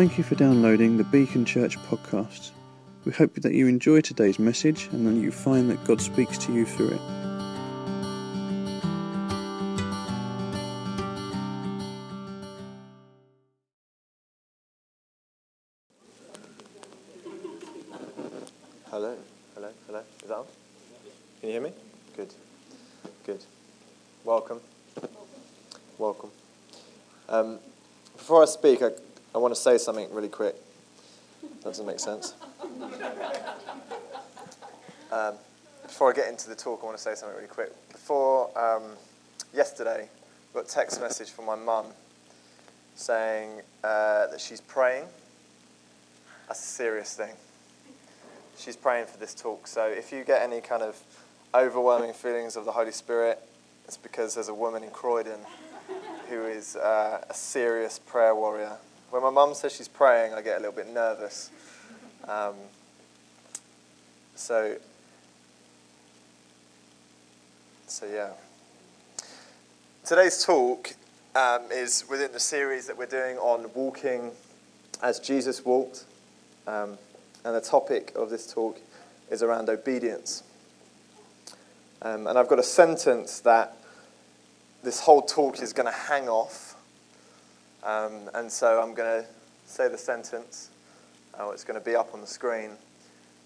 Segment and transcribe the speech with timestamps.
[0.00, 2.52] Thank you for downloading the Beacon Church podcast.
[3.04, 6.54] We hope that you enjoy today's message and that you find that God speaks to
[6.54, 7.00] you through it.
[18.90, 19.14] Hello,
[19.54, 20.02] hello, hello.
[20.22, 20.46] Is that on?
[21.40, 21.72] Can you hear me?
[22.16, 22.32] Good,
[23.26, 23.44] good.
[24.24, 24.62] Welcome.
[25.98, 26.30] Welcome.
[27.28, 27.58] Um,
[28.16, 28.90] before I speak, I, I
[29.40, 30.54] want to say something really quick.
[31.42, 32.34] That Doesn't make sense.
[35.12, 35.34] Um,
[35.82, 37.72] before I get into the talk, I want to say something really quick.
[37.90, 38.92] Before um,
[39.52, 41.86] yesterday, I got a text message from my mum
[42.94, 45.06] saying uh, that she's praying.
[46.46, 47.34] That's a serious thing
[48.60, 49.66] she's praying for this talk.
[49.66, 51.00] So if you get any kind of
[51.54, 53.40] overwhelming feelings of the Holy Spirit,
[53.86, 55.40] it's because there's a woman in Croydon
[56.28, 58.76] who is uh, a serious prayer warrior.
[59.10, 61.50] When my mum says she's praying, I get a little bit nervous.
[62.28, 62.54] Um,
[64.36, 64.76] so,
[67.88, 68.30] so yeah.
[70.04, 70.94] Today's talk
[71.34, 74.30] um, is within the series that we're doing on walking
[75.02, 76.04] as Jesus walked.
[76.68, 76.96] Um,
[77.44, 78.78] and the topic of this talk
[79.28, 80.44] is around obedience.
[82.02, 83.76] Um, and I've got a sentence that
[84.84, 86.69] this whole talk is going to hang off.
[87.82, 89.28] Um, and so I'm going to
[89.66, 90.70] say the sentence.
[91.38, 92.70] Oh, it's going to be up on the screen.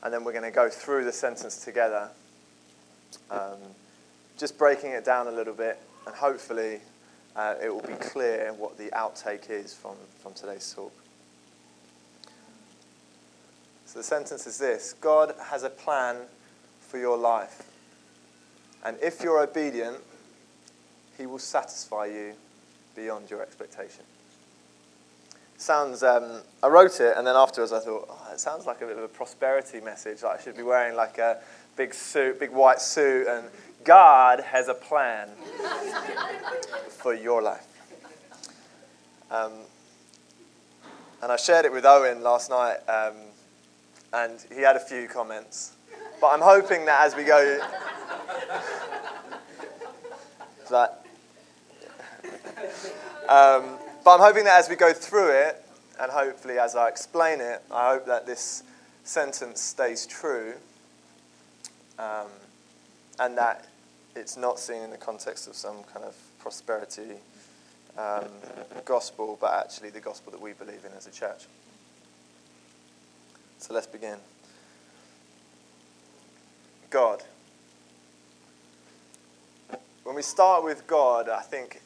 [0.02, 2.10] And then we're going to go through the sentence together,
[3.30, 3.58] um,
[4.36, 5.78] just breaking it down a little bit.
[6.06, 6.80] And hopefully,
[7.36, 10.92] uh, it will be clear what the outtake is from, from today's talk.
[13.86, 16.16] So the sentence is this God has a plan
[16.80, 17.62] for your life.
[18.84, 19.98] And if you're obedient,
[21.16, 22.34] He will satisfy you
[22.94, 24.04] beyond your expectation.
[25.56, 28.86] Sounds, um, I wrote it, and then afterwards I thought, oh, it sounds like a
[28.86, 30.22] bit of a prosperity message.
[30.22, 31.40] Like I should be wearing like a
[31.76, 33.46] big suit, big white suit, and
[33.84, 35.28] God has a plan
[36.88, 37.66] for your life.
[39.30, 39.52] Um,
[41.22, 42.78] and I shared it with Owen last night.
[42.88, 43.14] Um,
[44.14, 45.72] and he had a few comments.
[46.20, 47.58] But I'm hoping that as we go,
[50.70, 51.04] that,
[53.28, 55.64] um, but I'm hoping that as we go through it,
[55.98, 58.62] and hopefully as I explain it, I hope that this
[59.02, 60.54] sentence stays true,
[61.98, 62.28] um,
[63.18, 63.68] and that
[64.14, 67.14] it's not seen in the context of some kind of prosperity
[67.96, 68.28] um,
[68.84, 71.44] gospel, but actually the gospel that we believe in as a church.
[73.58, 74.18] So let's begin.
[76.90, 77.22] God.
[80.02, 81.80] When we start with God, I think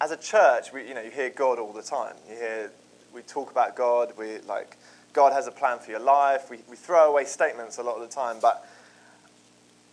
[0.00, 2.14] as a church, we, you know, you hear God all the time.
[2.28, 2.72] You hear,
[3.14, 4.76] we talk about God, we like,
[5.12, 6.50] God has a plan for your life.
[6.50, 8.66] We, we throw away statements a lot of the time, but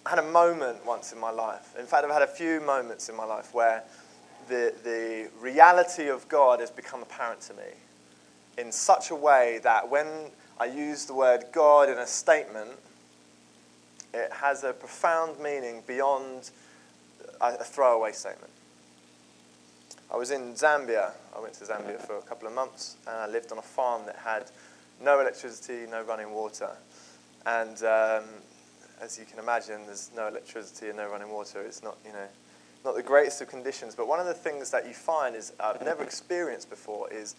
[0.06, 1.76] I had a moment once in my life.
[1.78, 3.84] In fact, I've had a few moments in my life where
[4.48, 7.64] the, the reality of God has become apparent to me
[8.58, 10.08] in such a way that when
[10.60, 12.72] I use the word God in a statement,
[14.14, 16.52] it has a profound meaning beyond
[17.42, 18.52] a throwaway statement.
[20.10, 21.12] I was in Zambia.
[21.36, 24.06] I went to Zambia for a couple of months, and I lived on a farm
[24.06, 24.50] that had
[25.02, 26.72] no electricity, no running water.
[27.46, 28.24] And um,
[29.02, 31.62] as you can imagine, there's no electricity and no running water.
[31.62, 32.28] It's not, you know,
[32.86, 33.96] not the greatest of conditions.
[33.96, 37.36] But one of the things that you find is I've never experienced before is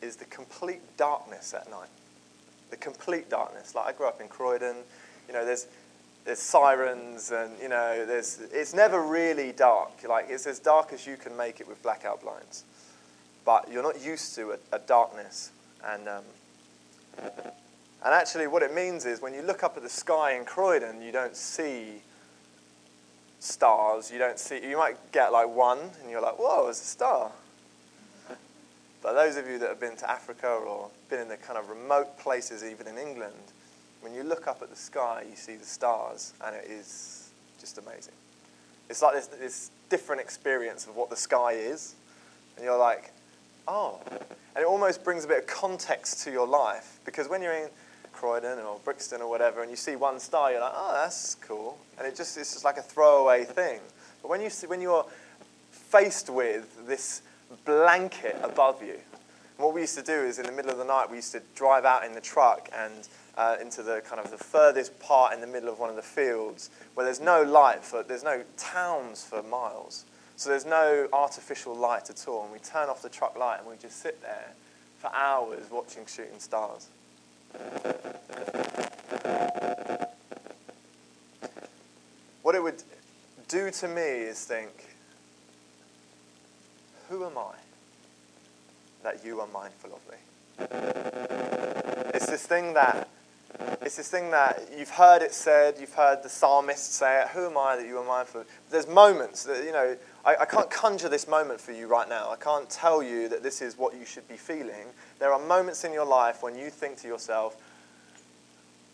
[0.00, 1.88] is the complete darkness at night.
[2.70, 3.74] The complete darkness.
[3.74, 4.76] Like I grew up in Croydon,
[5.26, 5.66] you know, there's
[6.24, 9.90] there's sirens and you know there's it's never really dark.
[10.08, 12.64] Like it's as dark as you can make it with blackout blinds.
[13.44, 15.52] But you're not used to a, a darkness
[15.84, 16.24] and um,
[17.18, 21.02] and actually what it means is when you look up at the sky in Croydon,
[21.02, 22.02] you don't see
[23.40, 24.10] stars.
[24.10, 24.66] You don't see.
[24.66, 27.32] You might get like one, and you're like, "Whoa, it's a star."
[29.00, 31.68] But those of you that have been to Africa or been in the kind of
[31.68, 33.52] remote places, even in England,
[34.00, 37.78] when you look up at the sky, you see the stars, and it is just
[37.78, 38.14] amazing.
[38.88, 41.94] It's like this, this different experience of what the sky is,
[42.56, 43.12] and you're like,
[43.66, 44.00] oh.
[44.10, 47.68] And it almost brings a bit of context to your life, because when you're in
[48.12, 51.78] Croydon or Brixton or whatever, and you see one star, you're like, oh, that's cool.
[51.98, 53.80] And it just, it's just like a throwaway thing.
[54.22, 55.06] But when, you see, when you're
[55.70, 57.22] faced with this
[57.64, 58.98] blanket above you.
[59.56, 61.42] What we used to do is in the middle of the night, we used to
[61.54, 65.40] drive out in the truck and uh, into the kind of the furthest part in
[65.40, 69.22] the middle of one of the fields where there's no light for, there's no towns
[69.22, 70.04] for miles.
[70.34, 72.42] So there's no artificial light at all.
[72.42, 74.52] And we turn off the truck light and we just sit there
[74.98, 76.88] for hours watching shooting stars.
[82.42, 82.82] What it would
[83.46, 84.96] do to me is think,
[87.08, 87.54] who am I
[89.04, 90.16] that you are mindful of me?
[92.14, 93.08] It's this thing that
[93.80, 97.28] it's this thing that you've heard it said, you've heard the psalmist say it.
[97.28, 98.44] Who am I that you are mindful?
[98.70, 102.30] There's moments that, you know, I, I, can't conjure this moment for you right now.
[102.30, 104.86] I can't tell you that this is what you should be feeling.
[105.18, 107.56] There are moments in your life when you think to yourself,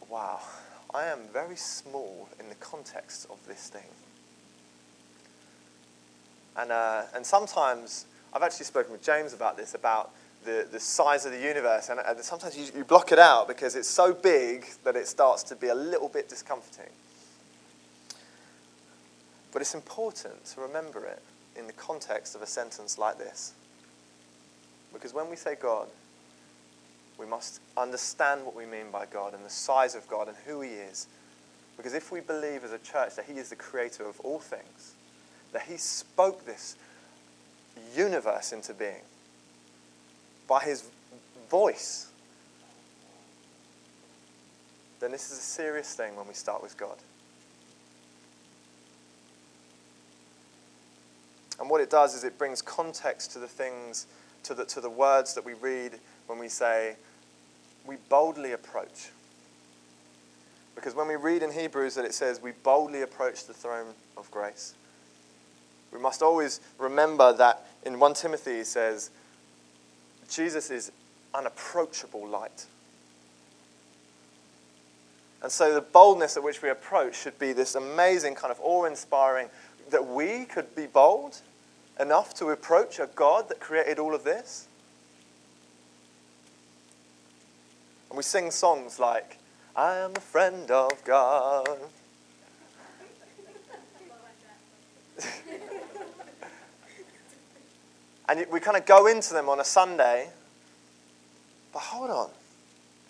[0.09, 0.41] wow,
[0.95, 3.83] I am very small in the context of this thing.
[6.56, 10.12] And, uh, and sometimes, I've actually spoken with James about this, about
[10.44, 13.76] the, the size of the universe, and, and sometimes you, you block it out because
[13.76, 16.93] it's so big that it starts to be a little bit discomforting.
[19.52, 21.23] But it's important to remember it
[21.56, 23.52] in the context of a sentence like this.
[24.93, 25.88] Because when we say God,
[27.19, 30.61] we must understand what we mean by God and the size of God and who
[30.61, 31.06] He is.
[31.76, 34.94] Because if we believe as a church that He is the creator of all things,
[35.52, 36.76] that He spoke this
[37.96, 39.02] universe into being
[40.46, 40.88] by His
[41.50, 42.08] voice,
[45.00, 46.96] then this is a serious thing when we start with God.
[51.61, 54.06] And what it does is it brings context to the things,
[54.44, 55.93] to the, to the words that we read
[56.26, 56.96] when we say,
[57.87, 59.11] we boldly approach.
[60.75, 64.31] Because when we read in Hebrews that it says, we boldly approach the throne of
[64.31, 64.75] grace,
[65.93, 69.11] we must always remember that in 1 Timothy it says,
[70.29, 70.93] Jesus is
[71.32, 72.67] unapproachable light.
[75.43, 78.87] And so the boldness at which we approach should be this amazing, kind of awe
[78.87, 79.49] inspiring,
[79.91, 81.41] that we could be bold
[82.00, 84.69] enough to approach a God that created all of this?
[88.09, 89.38] And we sing songs like,
[89.77, 91.69] I am a friend of God.
[98.29, 100.31] and we kind of go into them on a Sunday.
[101.73, 102.31] But hold on.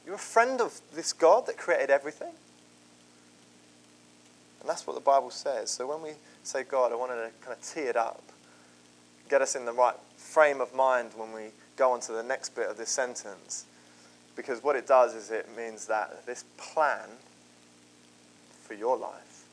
[0.06, 2.32] You're a friend of this God that created everything?
[4.60, 5.70] And that's what the Bible says.
[5.70, 6.10] So when we
[6.42, 8.22] say God, I wanted to kind of tee it up,
[9.28, 12.54] get us in the right frame of mind when we go on to the next
[12.54, 13.66] bit of this sentence.
[14.36, 17.08] Because what it does is it means that this plan
[18.62, 19.44] for your life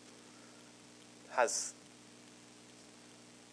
[1.32, 1.74] has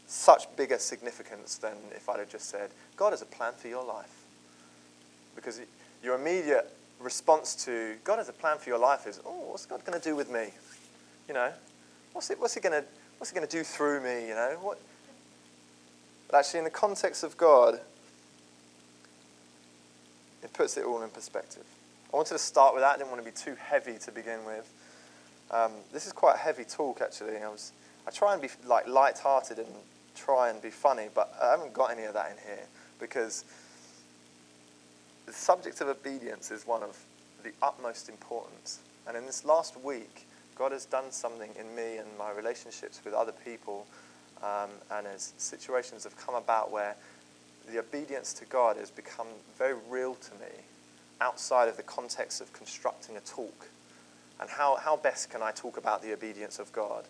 [0.09, 3.85] such bigger significance than if I'd have just said, God has a plan for your
[3.85, 4.25] life.
[5.37, 5.61] Because
[6.03, 9.85] your immediate response to God has a plan for your life is, oh, what's God
[9.85, 10.49] going to do with me?
[11.29, 11.53] You know,
[12.15, 12.89] what's it, what's he going to
[13.19, 14.29] what's he going to do through me?
[14.29, 14.81] You know, what?
[16.31, 17.79] But actually, in the context of God,
[20.43, 21.65] it puts it all in perspective.
[22.13, 22.95] I wanted to start with that.
[22.95, 24.73] I didn't want to be too heavy to begin with.
[25.51, 27.37] Um, this is quite a heavy talk, actually.
[27.37, 27.73] I was
[28.07, 29.69] I try and be like light-hearted and
[30.19, 32.67] try and be funny, but I haven't got any of that in here
[32.99, 33.45] because
[35.27, 36.99] the subject of obedience is one of
[37.43, 38.81] the utmost importance.
[39.07, 40.27] And in this last week,
[40.57, 43.87] God has done something in me and my relationships with other people,
[44.43, 46.97] um, and as situations have come about where
[47.71, 50.65] the obedience to God has become very real to me
[51.21, 53.69] outside of the context of constructing a talk.
[54.41, 57.05] And how, how best can I talk about the obedience of God,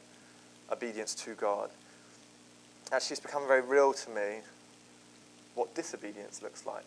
[0.73, 1.71] obedience to God?
[2.91, 4.39] Actually, it's become very real to me
[5.55, 6.85] what disobedience looks like.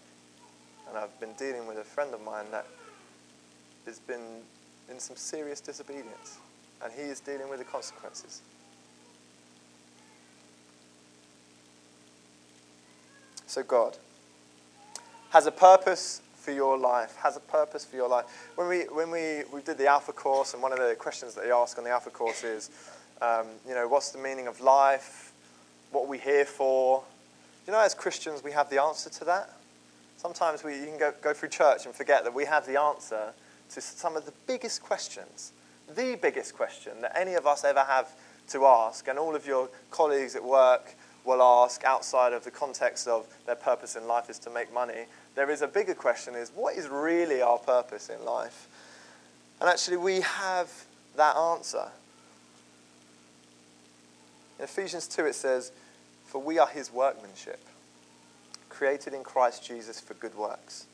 [0.89, 2.65] And I've been dealing with a friend of mine that
[3.86, 4.41] has been
[4.89, 6.38] in some serious disobedience
[6.84, 8.41] and he is dealing with the consequences.
[13.46, 13.98] So, God
[15.29, 18.25] has a purpose for your life, has a purpose for your life.
[18.55, 21.43] When we, when we, we did the Alpha course, and one of the questions that
[21.43, 22.70] they ask on the Alpha course is,
[23.22, 25.30] um, you know, what's the meaning of life?
[25.91, 27.03] What we're we here for?
[27.67, 29.50] You know, as Christians, we have the answer to that.
[30.17, 33.33] Sometimes we, you can go, go through church and forget that we have the answer
[33.74, 35.53] to some of the biggest questions
[35.95, 38.10] the biggest question that any of us ever have
[38.50, 43.07] to ask, and all of your colleagues at work will ask outside of the context
[43.07, 45.05] of their purpose in life is to make money.
[45.36, 48.67] There is a bigger question is what is really our purpose in life?
[49.60, 50.71] And actually we have
[51.15, 51.89] that answer.
[54.57, 55.71] In Ephesians 2 it says,
[56.31, 57.59] For we are his workmanship,
[58.69, 60.85] created in Christ Jesus for good works,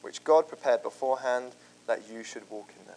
[0.00, 1.52] which God prepared beforehand
[1.86, 2.96] that you should walk in them.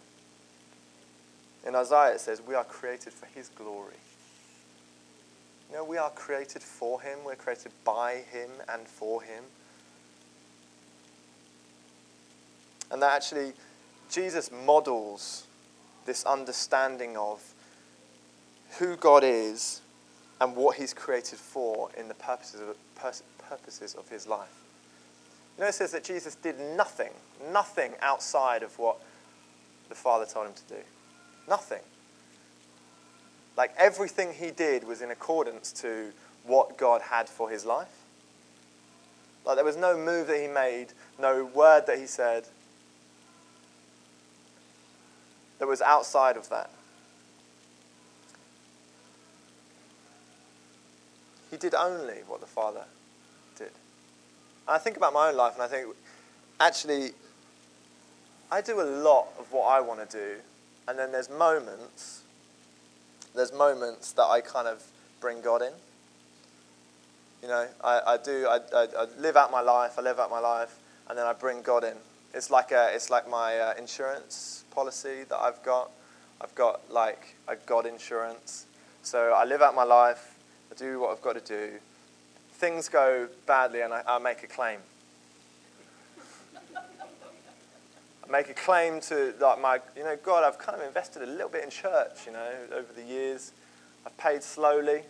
[1.66, 3.98] In Isaiah, it says, We are created for His glory.
[5.68, 9.44] You know, we are created for Him, we're created by Him and for Him.
[12.90, 13.52] And that actually
[14.10, 15.44] Jesus models
[16.06, 17.42] this understanding of
[18.78, 19.82] who God is
[20.40, 22.76] and what He's created for in the purposes of,
[23.48, 24.62] purposes of His life.
[25.58, 27.10] It says that Jesus did nothing,
[27.50, 28.98] nothing outside of what
[29.88, 30.80] the Father told him to do.
[31.48, 31.80] Nothing.
[33.56, 36.12] Like everything he did was in accordance to
[36.44, 37.88] what God had for his life.
[39.44, 40.88] Like there was no move that he made,
[41.18, 42.44] no word that he said
[45.58, 46.70] that was outside of that.
[51.56, 52.84] He did only what the Father
[53.56, 53.68] did.
[53.68, 55.86] And I think about my own life and I think,
[56.60, 57.12] actually,
[58.52, 60.34] I do a lot of what I want to do,
[60.86, 62.20] and then there's moments,
[63.34, 64.84] there's moments that I kind of
[65.18, 65.72] bring God in.
[67.40, 70.28] You know, I, I do, I, I, I live out my life, I live out
[70.28, 70.76] my life,
[71.08, 71.96] and then I bring God in.
[72.34, 75.90] It's like, a, it's like my uh, insurance policy that I've got.
[76.38, 78.66] I've got like a God insurance.
[79.02, 80.35] So I live out my life,
[80.76, 81.74] do what I've got to do.
[82.54, 84.80] Things go badly, and I, I make a claim.
[88.26, 91.26] I make a claim to like my, you know, God, I've kind of invested a
[91.26, 93.52] little bit in church, you know, over the years.
[94.04, 95.02] I've paid slowly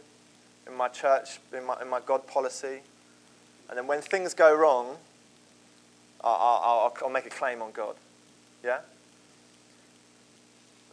[0.67, 2.81] in my church, in my, in my God policy.
[3.69, 4.97] And then when things go wrong,
[6.23, 7.97] I'll, I'll, I'll make a claim on God.
[8.65, 8.81] Yeah?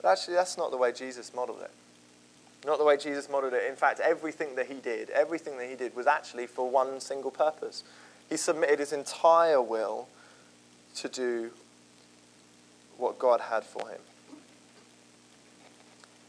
[0.01, 1.71] But actually, that's not the way Jesus modeled it.
[2.65, 3.70] Not the way Jesus modeled it.
[3.70, 7.32] In fact, everything that he did, everything that he did was actually for one single
[7.32, 7.84] purpose.
[8.29, 10.08] He submitted his entire will
[10.96, 11.51] to do
[12.98, 14.00] what God had for him.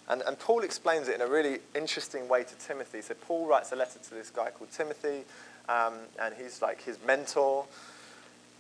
[0.09, 3.01] And, and Paul explains it in a really interesting way to Timothy.
[3.01, 5.25] So Paul writes a letter to this guy called Timothy,
[5.69, 7.65] um, and he's like his mentor.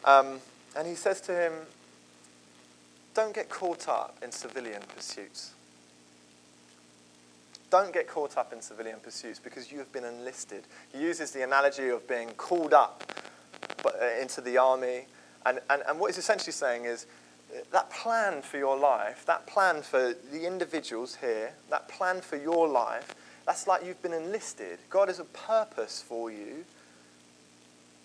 [0.04, 0.40] Um,
[0.76, 1.52] and he says to him,
[3.14, 5.53] Don't get caught up in civilian pursuits.
[7.75, 10.62] Don't get caught up in civilian pursuits because you have been enlisted.
[10.93, 13.02] He uses the analogy of being called up
[13.85, 13.90] uh,
[14.23, 15.07] into the army.
[15.45, 17.07] And, and, and what he's essentially saying is
[17.73, 22.69] that plan for your life, that plan for the individuals here, that plan for your
[22.69, 23.12] life,
[23.45, 24.78] that's like you've been enlisted.
[24.88, 26.64] God has a purpose for you.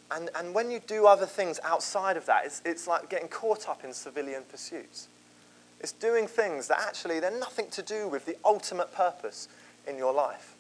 [0.10, 3.70] And, and when you do other things outside of that, it's, it's like getting caught
[3.70, 5.10] up in civilian pursuits.
[5.80, 9.48] It's doing things that actually they're nothing to do with the ultimate purpose
[9.88, 10.56] in your life.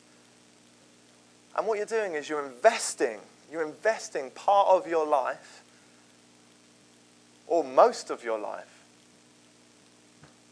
[1.58, 3.20] And what you're doing is you're investing,
[3.52, 5.64] you're investing part of your life,
[7.48, 8.84] or most of your life,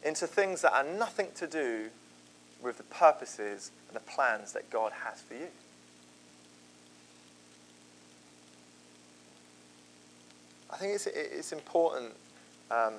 [0.03, 1.89] into things that are nothing to do
[2.61, 5.47] with the purposes and the plans that God has for you.
[10.69, 12.13] I think it's, it's important
[12.69, 12.95] um,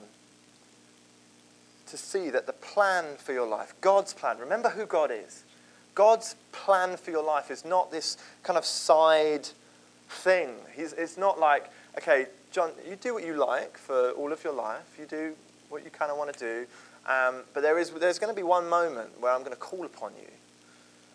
[1.88, 5.44] to see that the plan for your life, God's plan, remember who God is.
[5.94, 9.48] God's plan for your life is not this kind of side
[10.08, 10.50] thing.
[10.74, 14.52] He's, it's not like, okay, John, you do what you like for all of your
[14.52, 14.96] life.
[14.98, 15.34] You do
[15.68, 16.66] what you kind of want to do.
[17.06, 19.84] Um, but there is, there's going to be one moment where I'm going to call
[19.84, 20.28] upon you.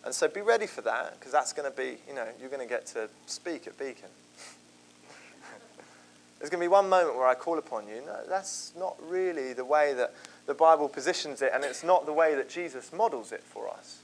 [0.04, 2.60] And so be ready for that, because that's going to be, you know, you're going
[2.60, 4.10] to get to speak at Beacon.
[6.38, 8.02] there's going to be one moment where I call upon you.
[8.04, 10.12] No, that's not really the way that
[10.46, 14.00] the Bible positions it, and it's not the way that Jesus models it for us.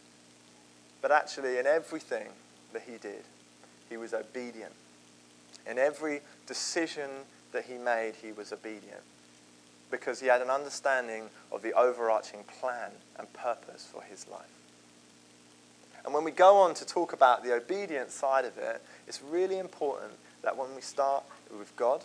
[1.03, 2.29] But actually, in everything
[2.73, 3.25] that he did,
[3.89, 4.73] he was obedient.
[5.67, 7.11] In every decision
[7.53, 9.03] that he made, he was obedient
[9.91, 14.47] because he had an understanding of the overarching plan and purpose for his life.
[16.05, 19.59] And when we go on to talk about the obedient side of it, it's really
[19.59, 21.25] important that when we start
[21.59, 22.05] with God,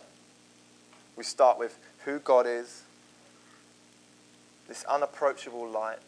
[1.16, 2.82] we start with who God is,
[4.68, 5.98] this unapproachable light,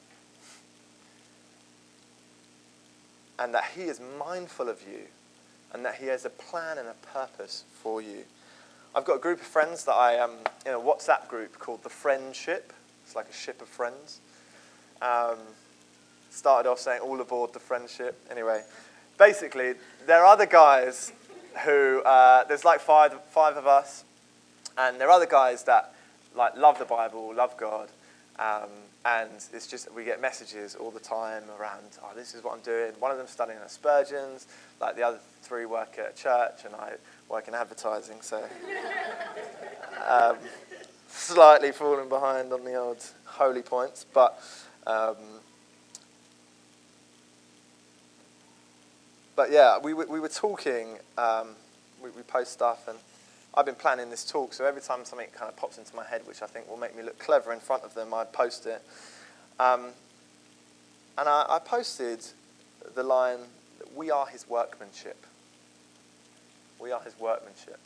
[3.39, 5.03] and that He is mindful of you,
[5.73, 8.25] and that He has a plan and a purpose for you.
[8.95, 10.37] I've got a group of friends that I am um,
[10.67, 12.73] in a WhatsApp group called the Friendship.
[13.05, 14.21] It's like a ship of friends.
[15.01, 15.39] Um,
[16.31, 18.19] started off saying all aboard the Friendship.
[18.31, 18.63] Anyway,
[19.19, 19.75] basically,
[20.07, 21.13] there are other guys
[21.65, 24.05] who uh, there's like five five of us,
[24.77, 25.95] and there are other guys that
[26.35, 27.89] like love the Bible, love God,
[28.39, 28.71] um,
[29.05, 31.85] and it's just we get messages all the time around.
[32.03, 32.93] Oh, this is what I'm doing.
[32.99, 34.47] One of them studying at Spurgeon's.
[34.81, 36.95] Like the other three work at church, and I
[37.29, 38.45] work in advertising, so
[40.09, 40.37] um,
[41.09, 44.41] slightly falling behind on the old holy points, but.
[44.87, 45.17] Um,
[49.39, 51.51] but yeah, we, we were talking, um,
[52.03, 52.99] we, we post stuff, and
[53.59, 56.23] I've been planning this talk, so every time something kind of pops into my head,
[56.27, 58.81] which I think will make me look clever in front of them, I post it.
[59.59, 59.87] Um,
[61.19, 62.25] and I, I posted
[62.95, 63.39] the line,
[63.97, 65.27] We are his workmanship.
[66.79, 67.81] We are his workmanship.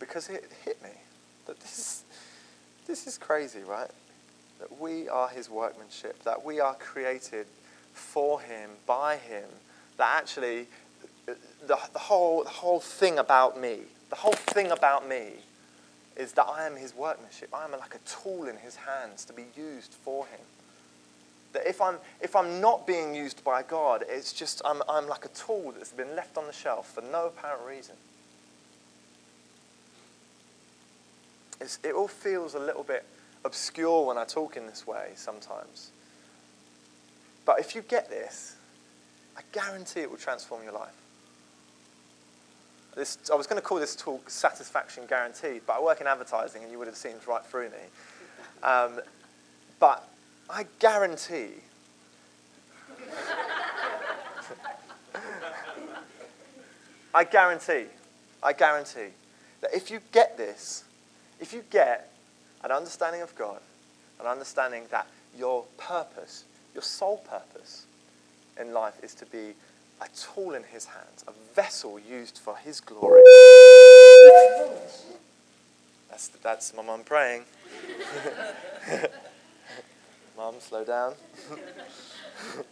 [0.00, 0.90] Because it hit me
[1.46, 2.02] that this is,
[2.88, 3.90] this is crazy, right?
[4.58, 7.46] That we are his workmanship, that we are created
[7.92, 9.46] for him, by him,
[9.96, 10.66] that actually
[11.26, 11.36] the,
[11.68, 15.32] the, whole, the whole thing about me, the whole thing about me
[16.16, 17.50] is that I am his workmanship.
[17.54, 20.40] I am like a tool in his hands to be used for him.
[21.52, 25.24] That if I'm, if I'm not being used by God, it's just I'm, I'm like
[25.24, 27.94] a tool that's been left on the shelf for no apparent reason.
[31.60, 33.04] It's, it all feels a little bit
[33.44, 35.90] obscure when I talk in this way sometimes.
[37.44, 38.56] But if you get this,
[39.36, 40.94] I guarantee it will transform your life.
[42.94, 46.62] This, I was going to call this talk Satisfaction Guaranteed, but I work in advertising
[46.62, 47.76] and you would have seen right through me.
[48.62, 49.00] Um,
[49.78, 50.08] but
[50.50, 51.50] I guarantee
[57.14, 57.86] I guarantee,
[58.42, 59.12] I guarantee
[59.60, 60.84] that if you get this,
[61.40, 62.12] if you get
[62.62, 63.60] an understanding of God,
[64.20, 67.86] an understanding that your purpose, your sole purpose
[68.60, 69.54] in life is to be
[70.00, 73.22] a tool in His hands, a vessel used for His glory.
[76.10, 77.44] That's, that's my mum praying.
[80.36, 81.14] mum, slow down.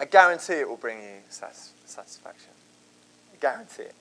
[0.00, 2.50] I guarantee it will bring you satisfaction.
[3.32, 3.94] I guarantee it.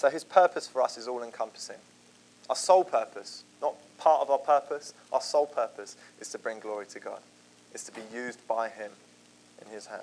[0.00, 1.76] So his purpose for us is all encompassing.
[2.50, 6.84] Our sole purpose, not part of our purpose, our sole purpose is to bring glory
[6.86, 7.20] to God,
[7.72, 8.90] is to be used by him
[9.64, 10.02] in his hand.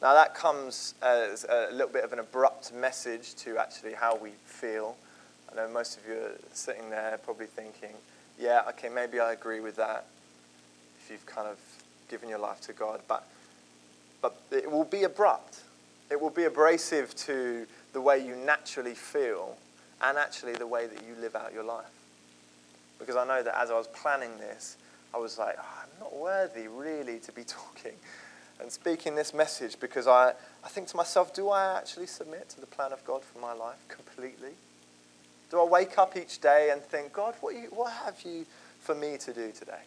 [0.00, 4.30] Now, that comes as a little bit of an abrupt message to actually how we
[4.46, 4.96] feel.
[5.52, 7.94] I know most of you are sitting there probably thinking,
[8.40, 10.06] yeah, okay, maybe I agree with that
[11.02, 11.58] if you've kind of
[12.08, 13.02] given your life to God.
[13.06, 13.26] But,
[14.22, 15.60] but it will be abrupt,
[16.10, 19.58] it will be abrasive to the way you naturally feel
[20.02, 21.86] and actually the way that you live out your life.
[22.98, 24.76] Because I know that as I was planning this,
[25.14, 27.94] I was like, oh, I'm not worthy really to be talking
[28.60, 30.32] and speaking this message because I,
[30.64, 33.52] I think to myself, do I actually submit to the plan of God for my
[33.52, 34.50] life completely?
[35.50, 38.44] Do I wake up each day and think, God, what, you, what have you
[38.80, 39.80] for me to do today?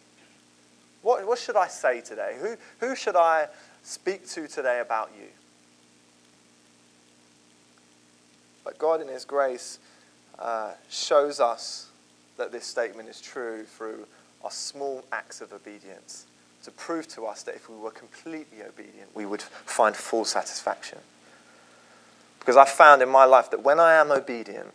[1.02, 2.36] What, what should I say today?
[2.40, 3.48] Who, who should I
[3.82, 5.28] speak to today about you?
[8.64, 9.78] But God, in His grace,
[10.42, 11.88] uh, shows us
[12.36, 14.06] that this statement is true through
[14.42, 16.26] our small acts of obedience
[16.64, 20.98] to prove to us that if we were completely obedient, we would find full satisfaction.
[22.40, 24.72] Because I found in my life that when I am obedient,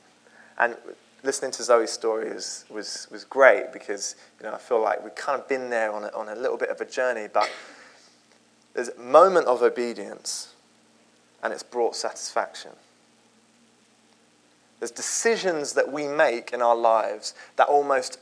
[0.57, 0.75] and
[1.23, 5.15] listening to Zoe's story was, was, was great because you know, I feel like we've
[5.15, 7.49] kind of been there on a, on a little bit of a journey, but
[8.73, 10.53] there's a moment of obedience
[11.43, 12.71] and it's brought satisfaction.
[14.79, 18.19] There's decisions that we make in our lives that almost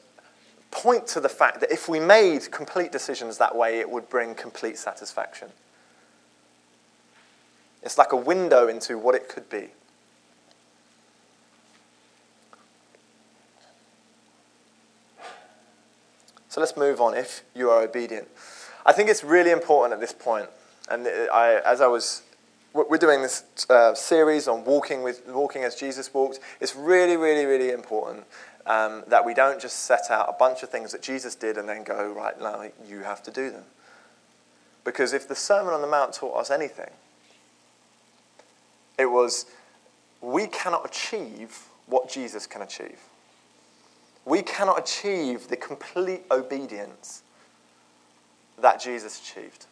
[0.72, 4.36] point to the fact that if we made complete decisions that way, it would bring
[4.36, 5.50] complete satisfaction.
[7.82, 9.70] It's like a window into what it could be.
[16.50, 18.30] So let's move on if you are obedient.
[18.86, 20.48] I think it's really important at this point,
[20.90, 22.22] and I, as I was
[22.84, 26.40] we're doing this uh, series on walking with walking as Jesus walked.
[26.60, 28.26] It's really, really, really important
[28.66, 31.70] um, that we don't just set out a bunch of things that Jesus did and
[31.70, 33.64] then go right now you have to do them.
[34.84, 36.92] Because if the Sermon on the Mount taught us anything,
[39.00, 39.46] it was
[40.22, 41.58] we cannot achieve
[41.88, 43.00] what Jesus can achieve.
[44.26, 47.22] We cannot achieve the complete obedience
[48.60, 49.68] that Jesus achieved.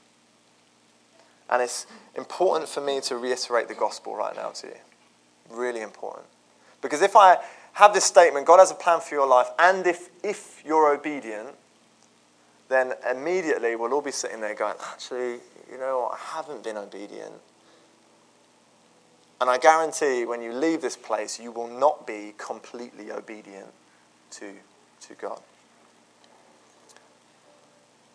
[1.49, 4.73] And it's important for me to reiterate the gospel right now to you.
[5.49, 6.25] Really important.
[6.81, 7.37] Because if I
[7.73, 11.49] have this statement, God has a plan for your life, and if, if you're obedient,
[12.69, 15.39] then immediately we'll all be sitting there going, actually,
[15.71, 17.33] you know what, I haven't been obedient.
[19.39, 23.67] And I guarantee when you leave this place, you will not be completely obedient
[24.31, 24.53] to,
[25.01, 25.41] to God.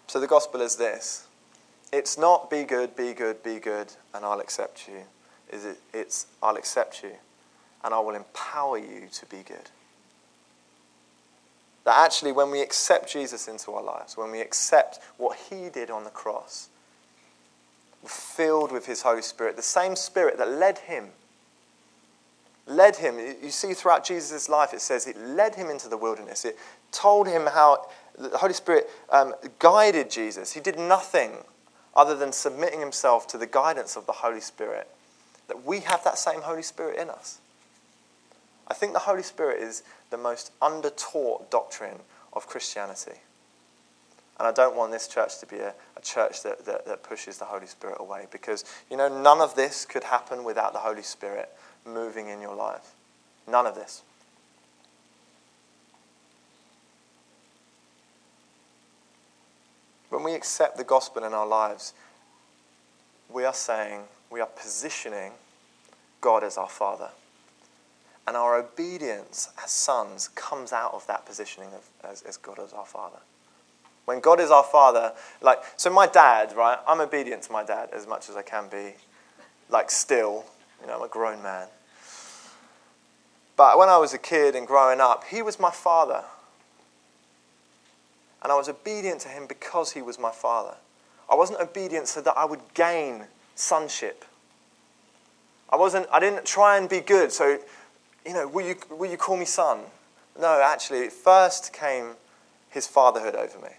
[0.07, 1.28] So the gospel is this
[1.92, 5.03] it's not be good, be good, be good, and I'll accept you.
[5.51, 7.12] Is it, it's I'll accept you
[7.85, 9.70] and I will empower you to be good.
[11.85, 15.90] That actually, when we accept Jesus into our lives, when we accept what he did
[15.90, 16.68] on the cross,
[18.05, 21.07] filled with his Holy Spirit, the same Spirit that led him.
[22.66, 23.18] Led him.
[23.18, 26.44] You see, throughout Jesus' life, it says it led him into the wilderness.
[26.44, 26.59] It
[26.92, 27.87] told him how
[28.18, 30.53] the Holy Spirit um, guided Jesus.
[30.53, 31.33] He did nothing
[31.99, 34.89] other than submitting himself to the guidance of the Holy Spirit.
[35.49, 37.41] That we have that same Holy Spirit in us.
[38.69, 41.99] I think the Holy Spirit is the most undertaught doctrine
[42.33, 43.21] of Christianity.
[44.39, 47.39] And I don't want this church to be a, a church that, that, that pushes
[47.39, 51.03] the Holy Spirit away because, you know, none of this could happen without the Holy
[51.03, 51.51] Spirit
[51.85, 52.95] moving in your life.
[53.49, 54.03] None of this.
[60.11, 61.92] When we accept the gospel in our lives,
[63.29, 65.33] we are saying, we are positioning
[66.21, 67.11] God as our Father.
[68.27, 72.73] And our obedience as sons comes out of that positioning of, as, as God as
[72.73, 73.18] our Father.
[74.05, 77.90] When God is our Father, like, so my dad, right, I'm obedient to my dad
[77.92, 78.94] as much as I can be,
[79.68, 80.44] like, still,
[80.81, 81.68] you know, I'm a grown man.
[83.57, 86.25] But when I was a kid and growing up, he was my father.
[88.42, 90.77] And I was obedient to him because he was my father.
[91.31, 93.24] I wasn't obedient so that I would gain
[93.55, 94.24] sonship.
[95.70, 97.59] I wasn't I didn't try and be good, so
[98.24, 99.81] you know, will you, will you call me son?
[100.38, 102.12] No, actually, first came
[102.68, 103.70] his fatherhood over me.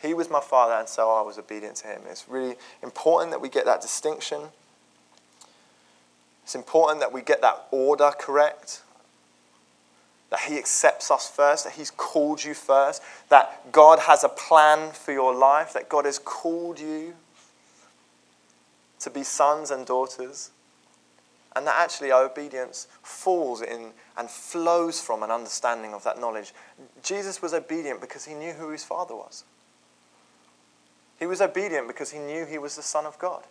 [0.00, 2.02] He was my father, and so I was obedient to him.
[2.08, 4.40] It's really important that we get that distinction.
[6.42, 8.82] It's important that we get that order correct.
[10.34, 14.90] That he accepts us first, that he's called you first, that God has a plan
[14.90, 17.14] for your life, that God has called you
[18.98, 20.50] to be sons and daughters
[21.54, 26.52] and that actually our obedience falls in and flows from an understanding of that knowledge.
[27.04, 29.44] Jesus was obedient because he knew who his Father was.
[31.20, 33.44] He was obedient because he knew he was the Son of God.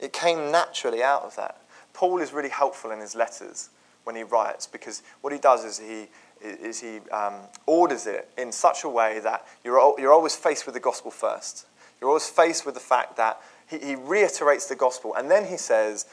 [0.00, 1.62] It came naturally out of that.
[1.92, 3.70] Paul is really helpful in his letters
[4.04, 6.08] when he writes because what he does is he,
[6.42, 7.34] is he um,
[7.66, 11.66] orders it in such a way that you're, you're always faced with the gospel first.
[12.00, 15.56] You're always faced with the fact that he, he reiterates the gospel and then he
[15.56, 16.06] says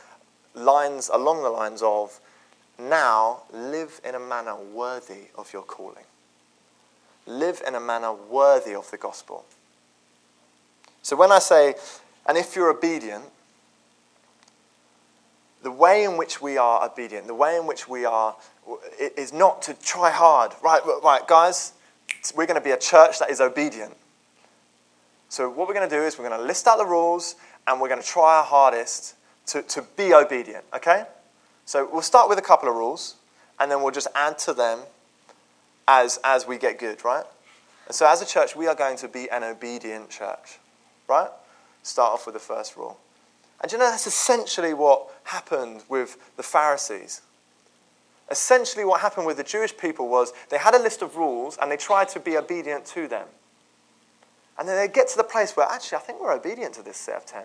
[0.54, 2.20] lines along the lines of,
[2.80, 6.06] now live in a manner worthy of your calling.
[7.26, 9.46] Live in a manner worthy of the gospel.
[11.02, 11.76] So when I say,
[12.26, 13.26] and if you're obedient,
[15.62, 18.36] the way in which we are obedient, the way in which we are,
[19.18, 20.54] is not to try hard.
[20.64, 21.74] Right, right, guys,
[22.36, 23.96] we're going to be a church that is obedient.
[25.30, 27.36] So, what we're going to do is we're going to list out the rules
[27.68, 29.16] and we're going to try our hardest
[29.48, 31.04] to, to be obedient, okay?
[31.66, 33.16] So, we'll start with a couple of rules
[33.60, 34.80] and then we'll just add to them
[35.88, 37.26] as, as we get good, right?
[37.86, 40.60] And so, as a church, we are going to be an obedient church,
[41.08, 41.30] right?
[41.84, 43.00] Start off with the first rule.
[43.62, 47.22] And you know, that's essentially what happened with the Pharisees.
[48.32, 51.72] Essentially, what happened with the Jewish people was they had a list of rules and
[51.72, 53.28] they tried to be obedient to them.
[54.58, 56.98] And then they get to the place where, actually, I think we're obedient to this
[56.98, 57.44] set of 10.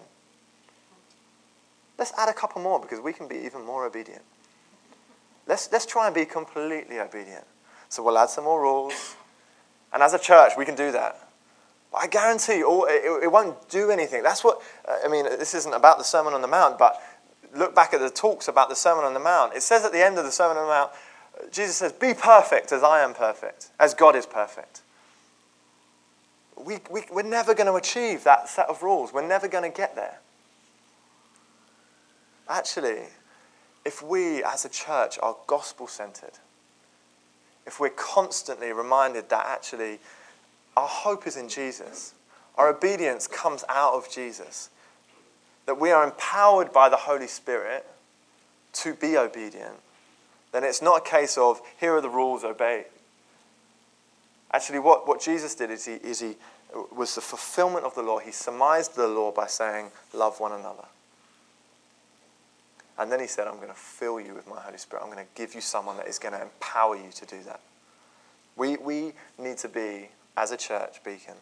[1.97, 4.23] Let's add a couple more because we can be even more obedient.
[5.47, 7.45] Let's, let's try and be completely obedient.
[7.89, 9.17] So we'll add some more rules.
[9.93, 11.29] And as a church, we can do that.
[11.93, 14.25] But I guarantee you, it, it won't do anything.
[14.25, 14.61] That's what,
[15.05, 17.01] I mean, this isn't about the Sermon on the Mount, but
[17.57, 19.55] look back at the talks about the Sermon on the Mount.
[19.55, 20.91] It says at the end of the Sermon on the Mount,
[21.53, 24.83] Jesus says, Be perfect as I am perfect, as God is perfect
[26.65, 29.13] we, we, we're never going to achieve that set of rules.
[29.13, 30.19] We're never going to get there.
[32.49, 33.03] Actually,
[33.85, 36.39] if we as a church are gospel centered,
[37.67, 39.99] if we're constantly reminded that actually
[40.77, 42.15] our hope is in Jesus,
[42.57, 44.71] our obedience comes out of Jesus,
[45.67, 47.87] that we are empowered by the Holy Spirit
[48.75, 49.77] to be obedient,
[50.53, 52.87] then it's not a case of here are the rules, obey.
[54.53, 56.37] Actually, what, what Jesus did is he, is he
[56.95, 58.19] was the fulfillment of the law.
[58.19, 60.85] He surmised the law by saying, Love one another.
[62.97, 65.03] And then he said, I'm going to fill you with my Holy Spirit.
[65.03, 67.61] I'm going to give you someone that is going to empower you to do that.
[68.55, 71.35] We, we need to be, as a church, Beacon,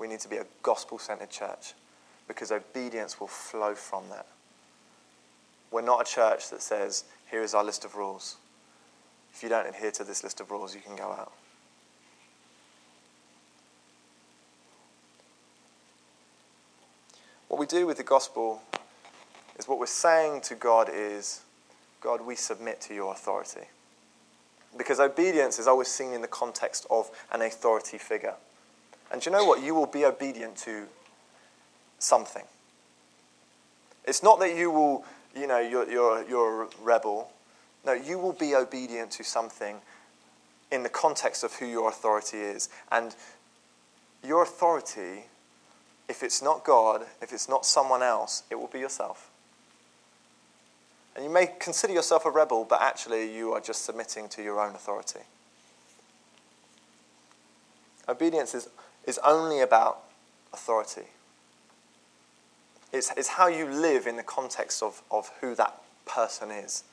[0.00, 1.74] we need to be a gospel centered church
[2.28, 4.26] because obedience will flow from that.
[5.70, 8.36] We're not a church that says, Here is our list of rules.
[9.34, 11.32] If you don't adhere to this list of rules, you can go out.
[17.48, 18.62] What we do with the gospel
[19.58, 21.42] is what we're saying to God is,
[22.00, 23.68] God, we submit to your authority.
[24.76, 28.34] Because obedience is always seen in the context of an authority figure.
[29.12, 29.62] And you know what?
[29.62, 30.86] You will be obedient to
[32.02, 32.44] something.
[34.04, 35.04] It's not that you will,
[35.36, 37.30] you know, you're, you're, you're a rebel.
[37.84, 39.76] No, you will be obedient to something
[40.70, 42.68] in the context of who your authority is.
[42.90, 43.14] And
[44.24, 45.24] your authority,
[46.08, 49.30] if it's not God, if it's not someone else, it will be yourself.
[51.14, 54.60] And you may consider yourself a rebel, but actually you are just submitting to your
[54.60, 55.20] own authority.
[58.08, 58.68] Obedience is,
[59.06, 60.02] is only about
[60.52, 61.02] authority.
[62.92, 66.84] It's, it's how you live in the context of, of who that person is.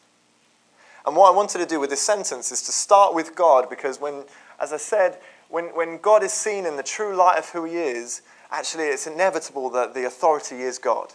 [1.06, 4.00] And what I wanted to do with this sentence is to start with God, because
[4.00, 4.24] when,
[4.60, 5.18] as I said,
[5.50, 9.08] when, when God is seen in the true light of who he is, actually it's
[9.08, 11.14] inevitable that the authority is God.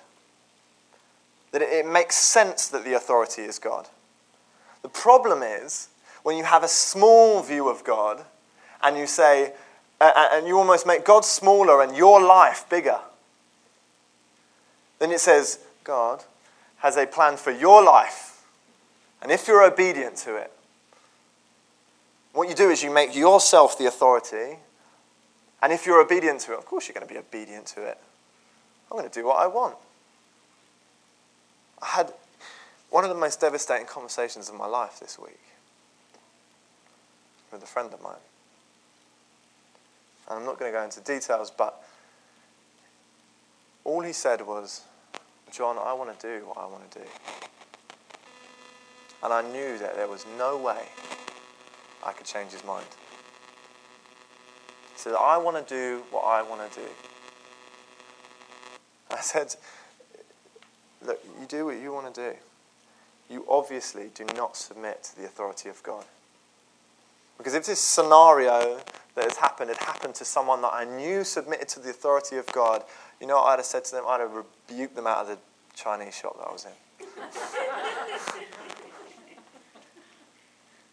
[1.53, 3.88] That it, it makes sense that the authority is God.
[4.83, 5.88] The problem is
[6.23, 8.25] when you have a small view of God
[8.83, 9.53] and you say,
[10.01, 12.99] and you almost make God smaller and your life bigger.
[15.05, 16.25] Then it says, God
[16.79, 18.43] has a plan for your life.
[19.21, 20.51] And if you're obedient to it,
[22.33, 24.57] what you do is you make yourself the authority.
[25.62, 27.99] And if you're obedient to it, of course you're going to be obedient to it.
[28.90, 29.77] I'm going to do what I want.
[31.83, 32.11] I had
[32.88, 35.38] one of the most devastating conversations of my life this week
[37.53, 38.14] with a friend of mine.
[40.31, 41.85] And I'm not going to go into details, but
[43.85, 44.81] all he said was,
[45.55, 47.05] John, I want to do what I want to do.
[49.23, 50.88] And I knew that there was no way
[52.05, 52.87] I could change his mind.
[54.93, 56.87] He said, I want to do what I want to do.
[59.12, 59.55] I said,
[61.07, 62.37] Look, you do what you want to do.
[63.31, 66.05] You obviously do not submit to the authority of God.
[67.38, 68.81] Because if this scenario
[69.14, 72.47] that has happened had happened to someone that I knew submitted to the authority of
[72.47, 72.83] God,
[73.20, 74.05] you know what I'd have said to them?
[74.07, 75.38] I'd have rebuked them out of the
[75.74, 76.72] Chinese shop that I was in.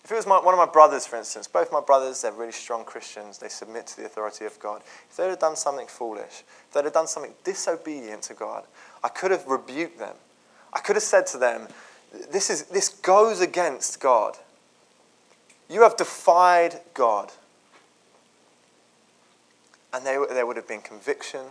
[0.04, 2.52] if it was my, one of my brothers, for instance, both my brothers, they're really
[2.52, 4.82] strong Christians, they submit to the authority of God.
[5.10, 8.66] If they'd have done something foolish, if they'd have done something disobedient to God,
[9.04, 10.16] I could have rebuked them.
[10.74, 11.68] I could have said to them,
[12.32, 14.38] this, is, this goes against God.
[15.70, 17.32] You have defied God.
[19.94, 21.46] And they, there would have been conviction,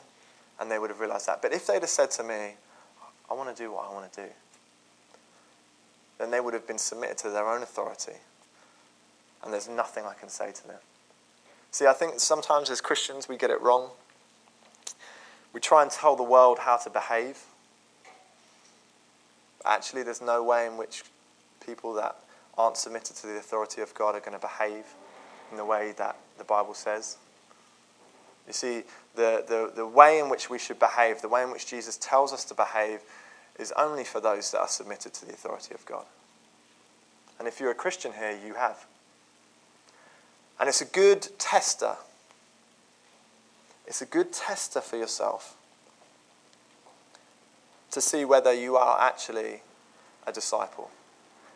[0.60, 1.40] and they would have realized that.
[1.42, 2.54] But if they'd have said to me,
[3.30, 4.28] I want to do what I want to do,
[6.18, 8.18] then they would have been submitted to their own authority.
[9.42, 10.78] And there's nothing I can say to them.
[11.70, 13.90] See, I think sometimes as Christians we get it wrong.
[15.52, 17.38] We try and tell the world how to behave.
[19.64, 21.04] Actually, there's no way in which
[21.64, 22.16] people that
[22.58, 24.84] aren't submitted to the authority of God are going to behave
[25.50, 27.16] in the way that the Bible says.
[28.50, 28.82] You see,
[29.14, 32.32] the, the, the way in which we should behave, the way in which Jesus tells
[32.32, 32.98] us to behave,
[33.60, 36.04] is only for those that are submitted to the authority of God.
[37.38, 38.86] And if you're a Christian here, you have.
[40.58, 41.94] And it's a good tester.
[43.86, 45.56] It's a good tester for yourself
[47.92, 49.62] to see whether you are actually
[50.26, 50.90] a disciple.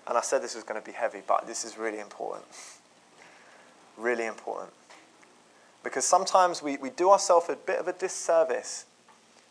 [0.07, 2.44] And I said this was going to be heavy, but this is really important.
[3.96, 4.70] really important.
[5.85, 8.87] Because sometimes we, we do ourselves a bit of a disservice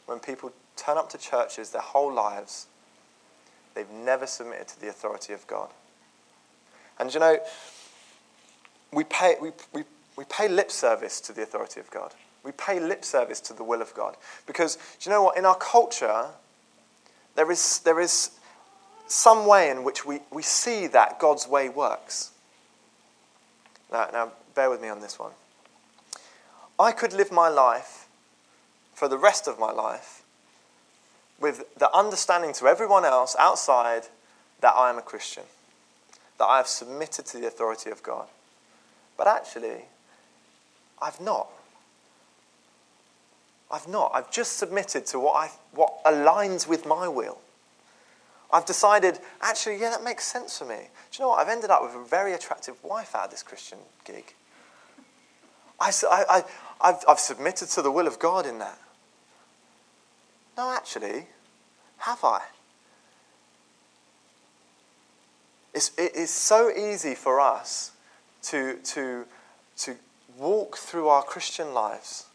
[0.08, 2.68] when people turn up to churches their whole lives,
[3.76, 5.70] they've never submitted to the authority of God.
[7.00, 7.38] And you know,
[8.92, 9.84] we pay, we, we,
[10.18, 12.14] we pay lip service to the authority of God.
[12.44, 14.18] We pay lip service to the will of God.
[14.46, 15.38] Because, do you know what?
[15.38, 16.26] In our culture,
[17.36, 18.32] there is, there is
[19.08, 22.32] some way in which we, we see that God's way works.
[23.92, 25.32] Now, now, bear with me on this one.
[26.84, 28.08] I could live my life
[28.94, 30.22] for the rest of my life
[31.40, 34.04] with the understanding to everyone else outside
[34.60, 35.44] that I am a Christian,
[36.38, 38.28] that I have submitted to the authority of God.
[39.18, 39.86] But actually,
[41.02, 41.48] I've not.
[43.72, 44.12] I've not.
[44.14, 47.40] I've just submitted to what, I, what aligns with my will.
[48.52, 50.76] I've decided, actually, yeah, that makes sense for me.
[50.76, 51.40] Do you know what?
[51.40, 54.34] I've ended up with a very attractive wife out of this Christian gig.
[55.80, 56.44] I, I,
[56.82, 58.80] I, have I've submitted to the will of God in that.
[60.58, 61.28] No, actually,
[62.00, 62.42] have I?
[65.74, 67.92] It's, it is so easy for us
[68.44, 69.26] to, to,
[69.78, 69.96] to
[70.38, 72.28] walk through our Christian lives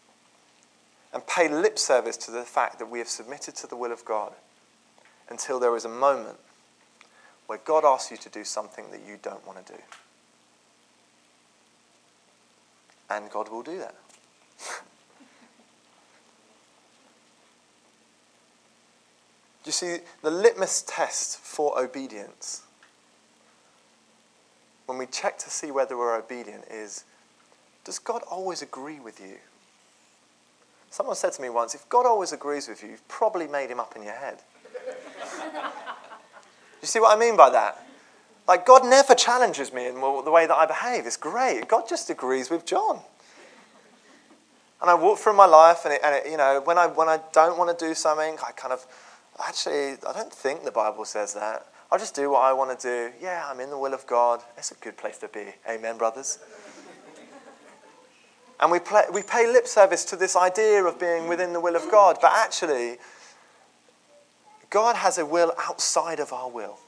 [1.13, 4.05] and pay lip service to the fact that we have submitted to the will of
[4.05, 4.33] God
[5.29, 6.39] until there is a moment
[7.47, 9.79] where God asks you to do something that you don't want to do.
[13.11, 13.95] And God will do that.
[19.69, 22.63] You see, the litmus test for obedience,
[24.87, 27.05] when we check to see whether we're obedient, is
[27.85, 29.37] does God always agree with you?
[30.91, 33.79] Someone said to me once, if God always agrees with you, you've probably made him
[33.79, 34.39] up in your head.
[36.81, 37.87] you see what I mean by that?
[38.47, 41.05] Like, God never challenges me in the way that I behave.
[41.05, 41.69] It's great.
[41.69, 43.01] God just agrees with John.
[44.81, 47.09] And I walk through my life, and, it, and it, you know, when I, when
[47.09, 48.87] I don't want to do something, I kind of
[49.47, 51.67] Actually, I don't think the Bible says that.
[51.91, 53.13] I'll just do what I want to do.
[53.23, 54.43] Yeah, I'm in the will of God.
[54.57, 55.47] It's a good place to be.
[55.69, 56.39] Amen, brothers.
[58.61, 61.77] and we, play, we pay lip service to this idea of being within the will
[61.77, 62.97] of God, but actually,
[64.71, 66.79] God has a will outside of our will.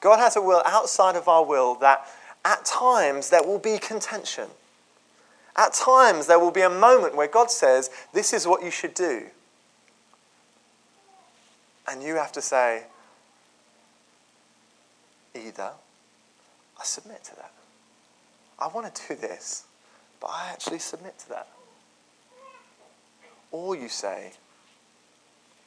[0.00, 2.06] God has a will outside of our will that
[2.48, 4.48] at times there will be contention.
[5.54, 8.94] At times, there will be a moment where God says, This is what you should
[8.94, 9.26] do.
[11.86, 12.84] And you have to say,
[15.34, 15.70] Either
[16.80, 17.52] I submit to that.
[18.58, 19.64] I want to do this,
[20.20, 21.48] but I actually submit to that.
[23.50, 24.32] Or you say,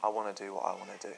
[0.01, 1.13] I want to do what I want to do.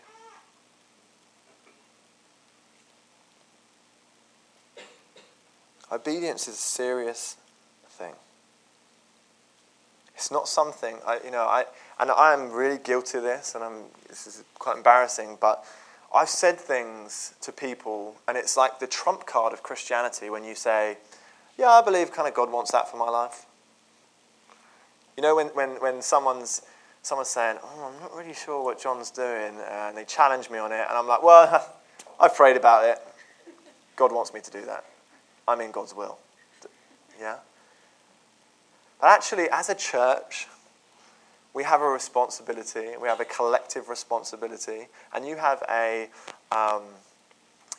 [5.93, 7.38] Obedience is a serious
[7.88, 8.13] thing.
[10.15, 11.65] It's not something, I, you know, I,
[11.99, 15.63] and I'm really guilty of this, and I'm, this is quite embarrassing, but
[16.13, 20.56] I've said things to people, and it's like the trump card of Christianity when you
[20.56, 20.97] say,
[21.60, 23.45] Yeah, I believe kind of God wants that for my life.
[25.15, 26.63] You know, when, when, when someone's,
[27.03, 30.71] someone's saying, Oh, I'm not really sure what John's doing, and they challenge me on
[30.71, 31.71] it, and I'm like, Well,
[32.19, 32.99] I've prayed about it.
[33.95, 34.86] God wants me to do that.
[35.47, 36.17] I'm in God's will.
[37.19, 37.38] Yeah?
[38.99, 40.47] But actually, as a church,
[41.53, 42.91] we have a responsibility.
[43.01, 46.10] We have a collective responsibility, and you have a
[46.51, 46.84] um,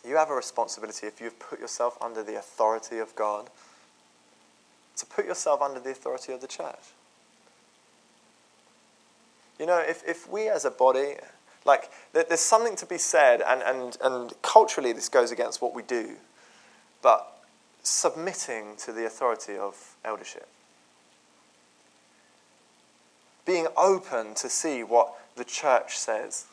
[0.06, 3.48] you have a responsibility if you've put yourself under the authority of God
[4.96, 6.92] to put yourself under the authority of the church.
[9.58, 11.14] You know, if, if we as a body,
[11.64, 15.82] like, there's something to be said, and, and, and culturally this goes against what we
[15.82, 16.16] do,
[17.02, 17.33] but
[17.84, 20.48] submitting to the authority of eldership
[23.44, 26.46] being open to see what the church says.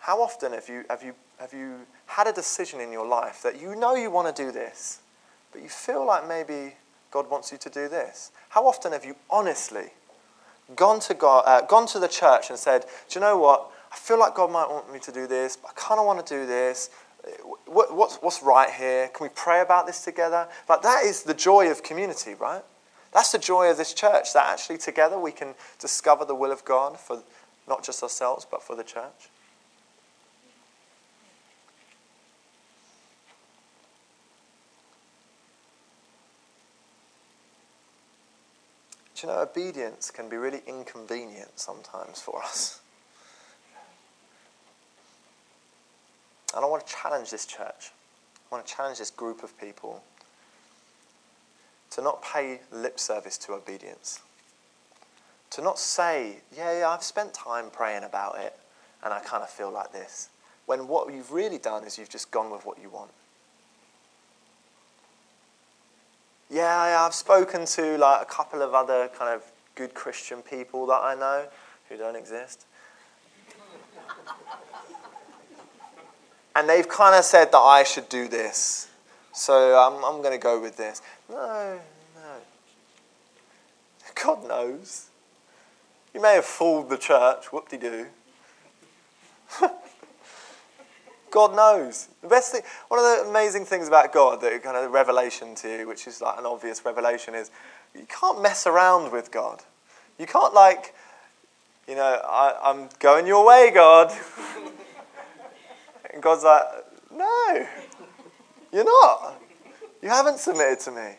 [0.00, 3.60] How often have you, have, you, have you had a decision in your life that
[3.60, 5.00] you know you want to do this,
[5.52, 6.74] but you feel like maybe
[7.10, 8.30] God wants you to do this?
[8.50, 9.86] How often have you honestly
[10.76, 13.70] gone to, God, uh, gone to the church and said, Do you know what?
[13.90, 16.26] I feel like God might want me to do this, but I kind of want
[16.26, 16.90] to do this.
[17.66, 19.08] What, what's, what's right here?
[19.08, 20.48] Can we pray about this together?
[20.68, 22.62] Like, that is the joy of community, right?
[23.12, 26.64] That's the joy of this church, that actually together we can discover the will of
[26.64, 27.22] God for
[27.68, 29.30] not just ourselves, but for the church.
[39.14, 42.80] Do you know, obedience can be really inconvenient sometimes for us.
[46.54, 47.92] And I want to challenge this church.
[48.50, 50.02] I want to challenge this group of people
[51.90, 54.20] to not pay lip service to obedience.
[55.50, 58.58] To not say, yeah, yeah, I've spent time praying about it
[59.02, 60.28] and I kind of feel like this.
[60.66, 63.10] When what you've really done is you've just gone with what you want.
[66.50, 69.42] Yeah, yeah, I've spoken to like a couple of other kind of
[69.74, 71.46] good Christian people that I know
[71.88, 72.66] who don't exist.
[76.56, 78.88] And they've kind of said that I should do this.
[79.32, 81.02] So I'm, I'm going to go with this.
[81.28, 81.80] No,
[82.14, 82.36] no.
[84.22, 85.06] God knows.
[86.14, 88.06] You may have fooled the church, whoop de doo.
[91.32, 92.06] God knows.
[92.22, 95.78] The best thing, one of the amazing things about God, that kind of revelation to
[95.78, 97.50] you, which is like an obvious revelation, is
[97.92, 99.60] you can't mess around with God.
[100.16, 100.94] You can't like,
[101.88, 104.12] you know, I, I'm going your way, God.
[106.14, 106.62] and God's like,
[107.12, 107.66] no.
[108.72, 109.42] You're not.
[110.00, 111.12] You haven't submitted to me.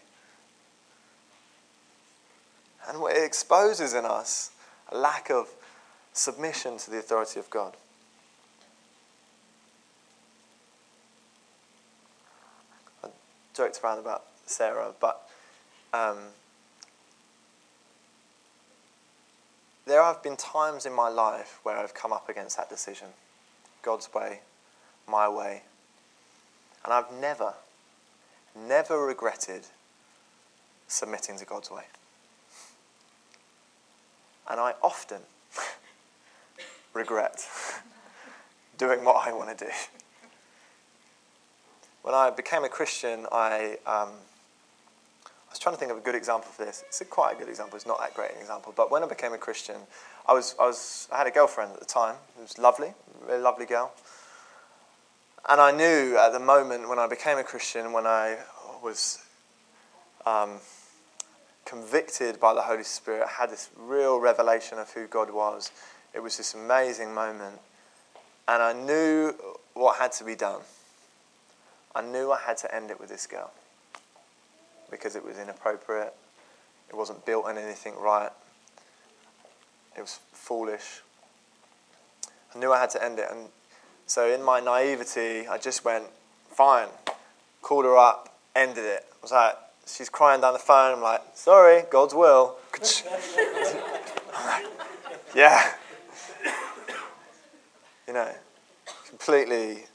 [2.87, 4.51] And what it exposes in us
[4.91, 5.49] a lack of
[6.13, 7.75] submission to the authority of God.
[13.03, 13.07] I
[13.53, 15.27] joked around about Sarah, but
[15.93, 16.17] um,
[19.85, 23.07] there have been times in my life where I've come up against that decision
[23.81, 24.41] God's way,
[25.07, 25.63] my way.
[26.83, 27.53] And I've never,
[28.55, 29.63] never regretted
[30.87, 31.83] submitting to God's way.
[34.49, 35.21] And I often
[36.93, 37.47] regret
[38.77, 39.71] doing what I want to do.
[42.03, 44.09] When I became a Christian, I, um,
[45.25, 46.83] I was trying to think of a good example for this.
[46.85, 47.77] It's a quite a good example.
[47.77, 48.73] It's not that great an example.
[48.77, 49.77] But when I became a Christian,
[50.27, 52.15] I, was, I, was, I had a girlfriend at the time.
[52.37, 52.89] It was lovely,
[53.23, 53.91] a very lovely girl.
[55.47, 58.37] And I knew at the moment when I became a Christian, when I
[58.81, 59.19] was
[60.25, 60.57] um,
[61.65, 65.71] convicted by the Holy Spirit, had this real revelation of who God was.
[66.15, 67.59] It was this amazing moment.
[68.47, 69.35] And I knew
[69.73, 70.61] what had to be done.
[71.93, 73.51] I knew I had to end it with this girl
[74.89, 76.13] because it was inappropriate.
[76.89, 78.31] It wasn't built on anything right.
[79.95, 81.01] It was foolish.
[82.53, 83.27] I knew I had to end it.
[83.31, 83.49] And
[84.07, 86.05] so, in my naivety, I just went,
[86.49, 86.87] fine,
[87.61, 89.05] called her up, ended it.
[89.11, 89.55] I was like,
[89.87, 90.97] she's crying down the phone.
[90.97, 92.57] I'm like, sorry, God's will.
[95.35, 95.71] yeah.
[98.07, 98.31] You know,
[99.09, 99.85] completely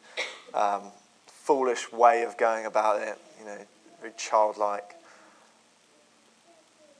[0.54, 0.82] um,
[1.26, 3.58] foolish way of going about it, you know,
[4.00, 4.94] very childlike.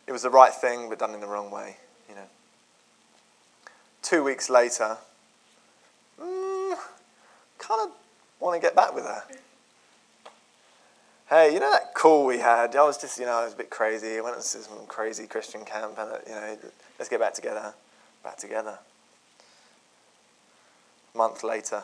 [0.07, 1.77] It was the right thing, but done in the wrong way,
[2.09, 2.29] you know.
[4.03, 4.97] Two weeks later,
[6.21, 6.49] mm,
[7.61, 7.97] kind of
[8.41, 9.23] want to get back with her
[11.31, 12.75] hey, you know that call we had?
[12.75, 14.19] I was just, you know, I was a bit crazy.
[14.19, 16.57] I went to some crazy Christian camp, and uh, you know,
[16.99, 17.73] let's get back together.
[18.23, 18.79] Back together.
[21.15, 21.83] A month later,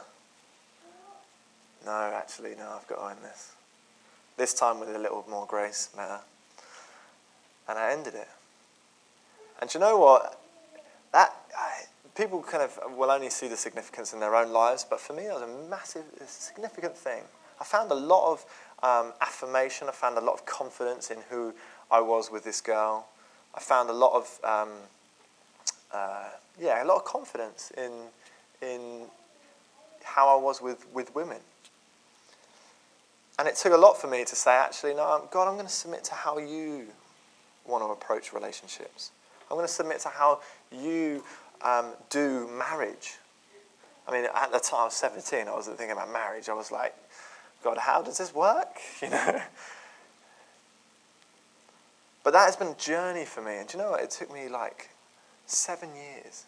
[1.84, 3.52] no, actually, no, I've got to end this.
[4.36, 6.20] This time with a little more grace, matter.
[7.68, 8.28] And I ended it.
[9.60, 10.38] And you know what?
[11.12, 11.34] That
[12.16, 15.24] people kind of will only see the significance in their own lives, but for me,
[15.24, 17.22] that was a massive, significant thing.
[17.60, 18.44] I found a lot of
[18.82, 19.88] um, affirmation.
[19.88, 21.54] I found a lot of confidence in who
[21.90, 23.06] I was with this girl.
[23.54, 24.68] I found a lot of um,
[25.92, 26.28] uh,
[26.60, 27.92] yeah, a lot of confidence in
[28.62, 29.06] in
[30.06, 31.38] how I was with, with women.
[33.38, 35.72] And it took a lot for me to say, actually, no, God, I'm going to
[35.72, 36.86] submit to how you
[37.66, 39.10] want to approach relationships.
[39.50, 40.40] I'm going to submit to how
[40.72, 41.22] you
[41.62, 43.14] um, do marriage.
[44.08, 46.48] I mean, at the time I was 17, I wasn't thinking about marriage.
[46.48, 46.94] I was like,
[47.64, 48.78] God, how does this work?
[49.02, 49.40] You know?
[52.22, 53.58] But that has been a journey for me.
[53.58, 54.02] And do you know what?
[54.02, 54.90] It took me like
[55.46, 56.44] seven years.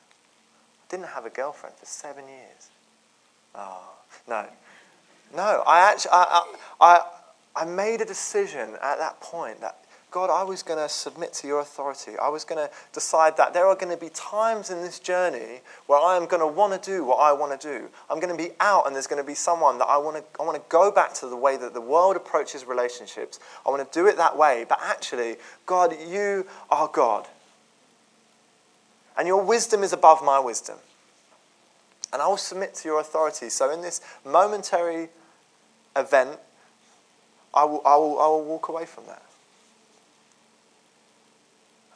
[0.83, 2.71] I didn't have a girlfriend for seven years.
[3.55, 3.91] Oh,
[4.27, 4.45] no.
[5.37, 7.01] No, I actually, I, I,
[7.55, 11.47] I made a decision at that point that God, I was going to submit to
[11.47, 12.13] your authority.
[12.17, 15.61] I was going to decide that there are going to be times in this journey
[15.87, 17.89] where I am going to want to do what I want to do.
[18.09, 20.25] I'm going to be out and there's going to be someone that I want to,
[20.41, 23.39] I want to go back to the way that the world approaches relationships.
[23.67, 24.65] I want to do it that way.
[24.67, 25.37] But actually,
[25.67, 27.29] God, you are God.
[29.19, 30.79] And your wisdom is above my wisdom.
[32.15, 33.51] And I will submit to your authority.
[33.51, 35.11] So in this momentary
[35.95, 36.39] event,
[37.53, 39.23] I will, I will, I will walk away from that.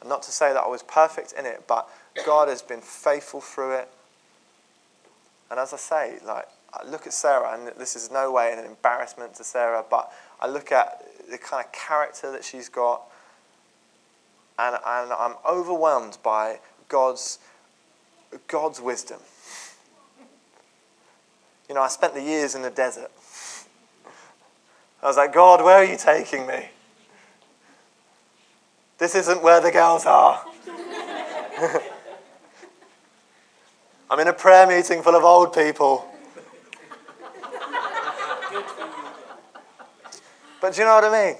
[0.03, 1.89] And not to say that I was perfect in it, but
[2.25, 3.89] God has been faithful through it.
[5.49, 8.65] And as I say, like I look at Sarah, and this is no way an
[8.65, 13.03] embarrassment to Sarah, but I look at the kind of character that she's got,
[14.59, 17.39] and, and I'm overwhelmed by God's,
[18.49, 19.21] God's wisdom.
[21.69, 23.09] You know, I spent the years in the desert.
[25.01, 26.71] I was like, God, where are you taking me?
[28.97, 30.45] This isn't where the girls are.
[34.09, 36.05] I'm in a prayer meeting full of old people.
[40.61, 41.35] But do you know what I mean?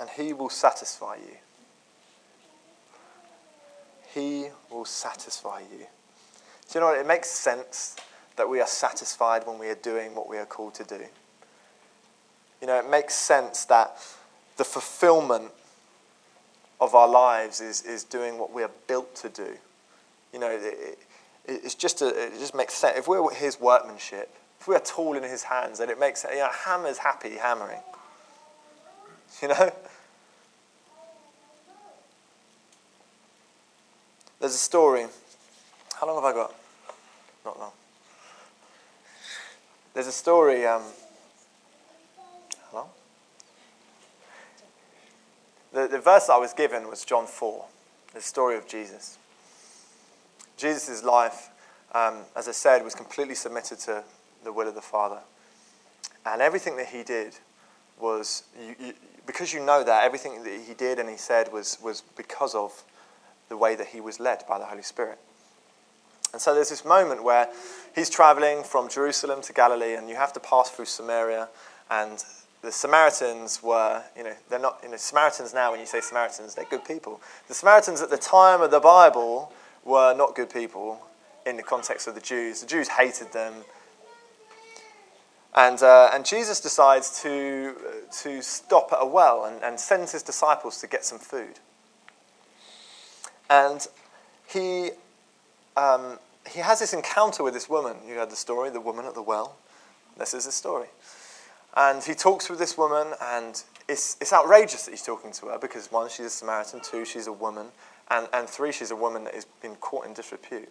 [0.00, 1.49] And he will satisfy you.
[4.14, 5.86] He will satisfy you.
[6.70, 6.98] Do you know what?
[6.98, 7.96] It makes sense
[8.36, 11.04] that we are satisfied when we are doing what we are called to do.
[12.60, 13.96] You know, it makes sense that
[14.56, 15.50] the fulfillment
[16.80, 19.56] of our lives is, is doing what we are built to do.
[20.32, 20.98] You know, it, it,
[21.46, 22.98] it's just a, it just makes sense.
[22.98, 26.34] If we're his workmanship, if we are tool in his hands, then it makes sense.
[26.34, 27.80] you know, hammer's happy hammering.
[29.40, 29.70] You know?
[34.40, 35.04] There's a story.
[36.00, 36.54] How long have I got?
[37.44, 37.72] Not long.
[39.92, 40.66] There's a story.
[40.66, 40.80] Um,
[42.70, 42.86] hello?
[45.74, 47.66] The, the verse I was given was John 4,
[48.14, 49.18] the story of Jesus.
[50.56, 51.50] Jesus' life,
[51.92, 54.04] um, as I said, was completely submitted to
[54.42, 55.18] the will of the Father.
[56.24, 57.34] And everything that he did
[58.00, 58.92] was, you, you,
[59.26, 62.84] because you know that, everything that he did and he said was, was because of
[63.50, 65.18] the way that he was led by the Holy Spirit.
[66.32, 67.48] And so there's this moment where
[67.94, 71.48] he's traveling from Jerusalem to Galilee, and you have to pass through Samaria.
[71.90, 72.24] And
[72.62, 76.54] the Samaritans were, you know, they're not, you know, Samaritans now, when you say Samaritans,
[76.54, 77.20] they're good people.
[77.48, 79.52] The Samaritans at the time of the Bible
[79.84, 81.04] were not good people
[81.44, 82.60] in the context of the Jews.
[82.60, 83.54] The Jews hated them.
[85.56, 87.74] And, uh, and Jesus decides to,
[88.22, 91.58] to stop at a well and, and sends his disciples to get some food.
[93.50, 93.86] And
[94.48, 94.90] he,
[95.76, 97.96] um, he has this encounter with this woman.
[98.06, 99.56] You heard the story, the woman at the well.
[100.16, 100.86] This is the story.
[101.76, 105.58] And he talks with this woman, and it's, it's outrageous that he's talking to her
[105.58, 107.66] because one, she's a Samaritan, two, she's a woman,
[108.10, 110.68] and, and three, she's a woman that has been caught in disrepute.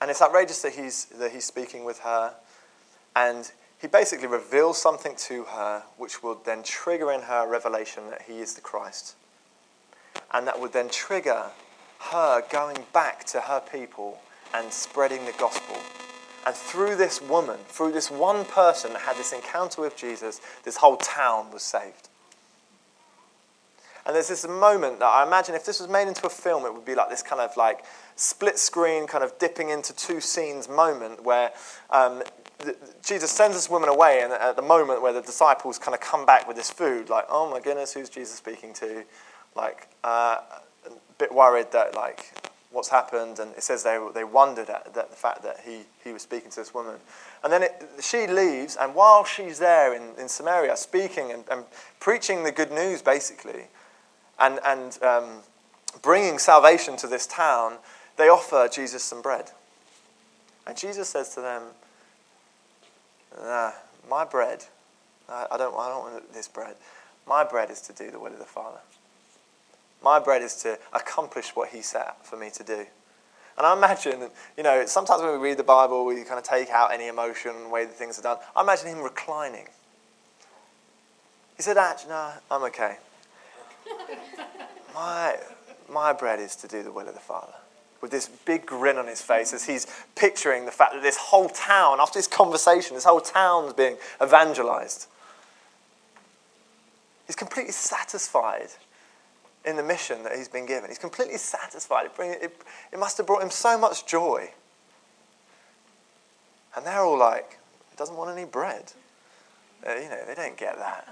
[0.00, 2.34] And it's outrageous that he's, that he's speaking with her.
[3.16, 3.50] And
[3.80, 8.40] he basically reveals something to her which will then trigger in her revelation that he
[8.40, 9.16] is the Christ.
[10.32, 11.50] And that would then trigger
[11.98, 14.20] her going back to her people
[14.54, 15.76] and spreading the gospel.
[16.46, 20.76] And through this woman, through this one person that had this encounter with Jesus, this
[20.76, 22.08] whole town was saved.
[24.06, 26.72] And there's this moment that I imagine if this was made into a film, it
[26.72, 27.84] would be like this kind of like
[28.14, 31.50] split screen, kind of dipping into two scenes moment where
[31.90, 32.22] um,
[33.04, 36.24] Jesus sends this woman away, and at the moment where the disciples kind of come
[36.24, 39.04] back with this food, like, oh my goodness, who's Jesus speaking to?
[39.54, 40.38] Like, uh,
[40.86, 42.32] a bit worried that, like,
[42.70, 46.22] what's happened, and it says they, they wondered at, the fact that he, he was
[46.22, 46.96] speaking to this woman.
[47.42, 51.64] And then it, she leaves, and while she's there in, in Samaria speaking and, and
[52.00, 53.64] preaching the good news, basically,
[54.38, 55.42] and, and um,
[56.02, 57.78] bringing salvation to this town,
[58.16, 59.50] they offer Jesus some bread.
[60.66, 61.62] And Jesus says to them,
[63.40, 63.72] nah,
[64.08, 64.64] my bread,
[65.28, 66.76] I don't, I don't want this bread.
[67.26, 68.78] My bread is to do the will of the Father.
[70.02, 72.86] My bread is to accomplish what He set for me to do.
[73.58, 76.68] And I imagine, you know, sometimes when we read the Bible, we kind of take
[76.68, 78.36] out any emotion, the way that things are done.
[78.54, 79.66] I imagine him reclining.
[81.56, 82.98] He said, actually, no, I'm okay.
[84.94, 85.36] my,
[85.90, 87.54] my bread is to do the will of the Father
[88.00, 91.48] with this big grin on his face as he's picturing the fact that this whole
[91.48, 95.06] town, after this conversation, this whole town's being evangelized.
[97.26, 98.68] He's completely satisfied
[99.64, 100.88] in the mission that he's been given.
[100.88, 102.06] He's completely satisfied.
[102.06, 102.56] It, bring, it,
[102.92, 104.50] it must have brought him so much joy.
[106.76, 107.58] And they're all like,
[107.90, 108.92] he doesn't want any bread.
[109.84, 111.08] Uh, you know, they don't get that.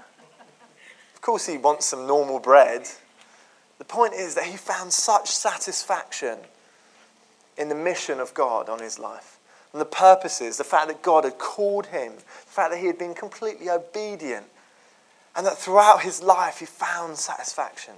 [1.25, 2.87] Course, he wants some normal bread.
[3.79, 6.37] The point is that he found such satisfaction
[7.57, 9.39] in the mission of God on his life.
[9.71, 12.99] And the purposes, the fact that God had called him, the fact that he had
[12.99, 14.45] been completely obedient,
[15.35, 17.95] and that throughout his life he found satisfaction.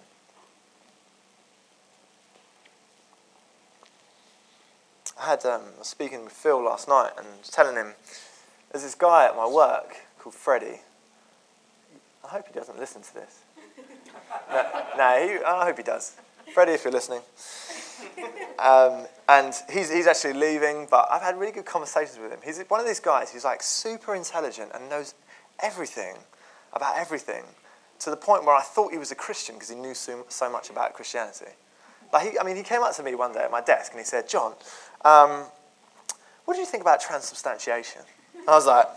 [5.19, 7.93] I had um, I was speaking with Phil last night and telling him
[8.71, 10.79] there's this guy at my work called Freddie.
[12.27, 13.41] I hope he doesn't listen to this.
[14.49, 14.65] no,
[14.97, 16.15] no he, I hope he does.
[16.53, 17.21] Freddie, if you're listening.
[18.59, 22.39] Um, and he's, he's actually leaving, but I've had really good conversations with him.
[22.43, 25.13] He's one of these guys who's like super intelligent and knows
[25.61, 26.15] everything
[26.73, 27.43] about everything
[27.99, 30.51] to the point where I thought he was a Christian because he knew so, so,
[30.51, 31.51] much about Christianity.
[32.11, 33.99] Like he, I mean, he came up to me one day at my desk and
[33.99, 34.53] he said, John,
[35.03, 35.45] um,
[36.45, 38.01] what do you think about transubstantiation?
[38.33, 38.87] And I was like,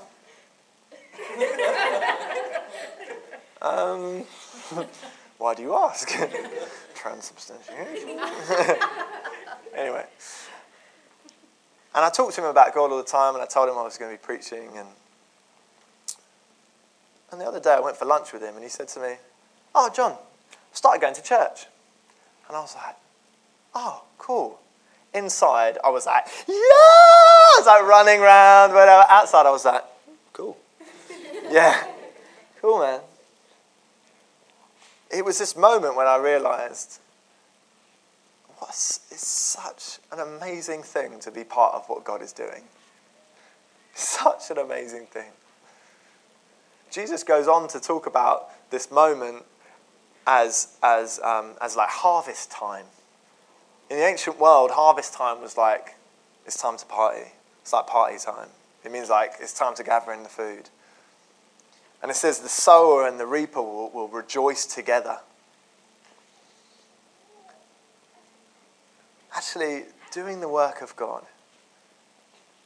[3.63, 4.25] um,
[5.39, 6.09] why do you ask?
[6.95, 8.19] transubstantiation.
[9.75, 10.05] anyway.
[11.95, 13.83] And I talked to him about God all the time, and I told him I
[13.83, 14.69] was going to be preaching.
[14.77, 14.89] And,
[17.33, 19.15] and the other day I went for lunch with him, and he said to me,
[19.75, 21.67] Oh, John, I started going to church.
[22.49, 22.97] And I was like,
[23.75, 24.61] Oh, cool.
[25.13, 26.55] Inside, I was like, Yeah!
[26.55, 29.05] I was like running around, whatever.
[29.09, 29.83] Outside, I was like,
[30.33, 30.57] Cool.
[31.51, 31.85] yeah,
[32.61, 33.01] cool, man
[35.11, 37.01] it was this moment when I realized
[38.59, 42.63] what is such an amazing thing to be part of what God is doing.
[43.95, 45.31] Such an amazing thing.
[46.91, 49.45] Jesus goes on to talk about this moment
[50.27, 52.87] as, as, um, as like harvest time.
[53.89, 55.97] In the ancient world, harvest time was like,
[56.47, 57.33] it's time to party.
[57.63, 58.49] It's like party time.
[58.85, 60.69] It means like it's time to gather in the food.
[62.03, 65.19] And it says the sower and the reaper will, will rejoice together.
[69.35, 71.25] Actually, doing the work of God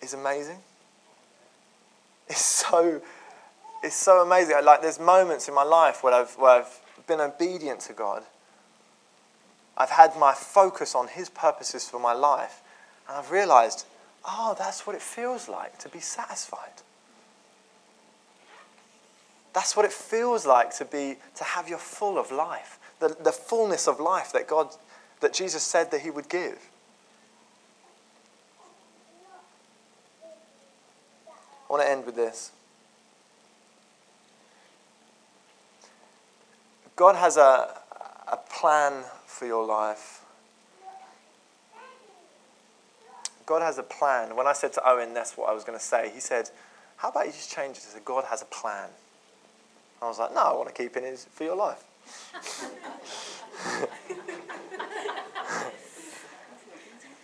[0.01, 0.59] is amazing.
[2.29, 3.01] It's so,
[3.83, 4.57] it's so amazing.
[4.65, 8.23] Like there's moments in my life where I've, where I've been obedient to God.
[9.77, 12.63] I've had my focus on His purposes for my life,
[13.09, 13.87] and I've realized,
[14.25, 16.83] oh, that's what it feels like to be satisfied.
[19.55, 23.31] That's what it feels like to be to have your full of life, the, the
[23.33, 24.69] fullness of life that God,
[25.21, 26.59] that Jesus said that He would give.
[31.69, 32.51] I want to end with this.
[36.97, 37.81] God has a,
[38.29, 40.23] a plan for your life.
[43.47, 44.37] God has a plan.
[44.37, 46.51] When I said to Owen that's what I was going to say, he said,
[46.97, 48.89] How about you just change it to God has a plan?
[50.03, 51.85] I was like, No, I want to keep it for your life.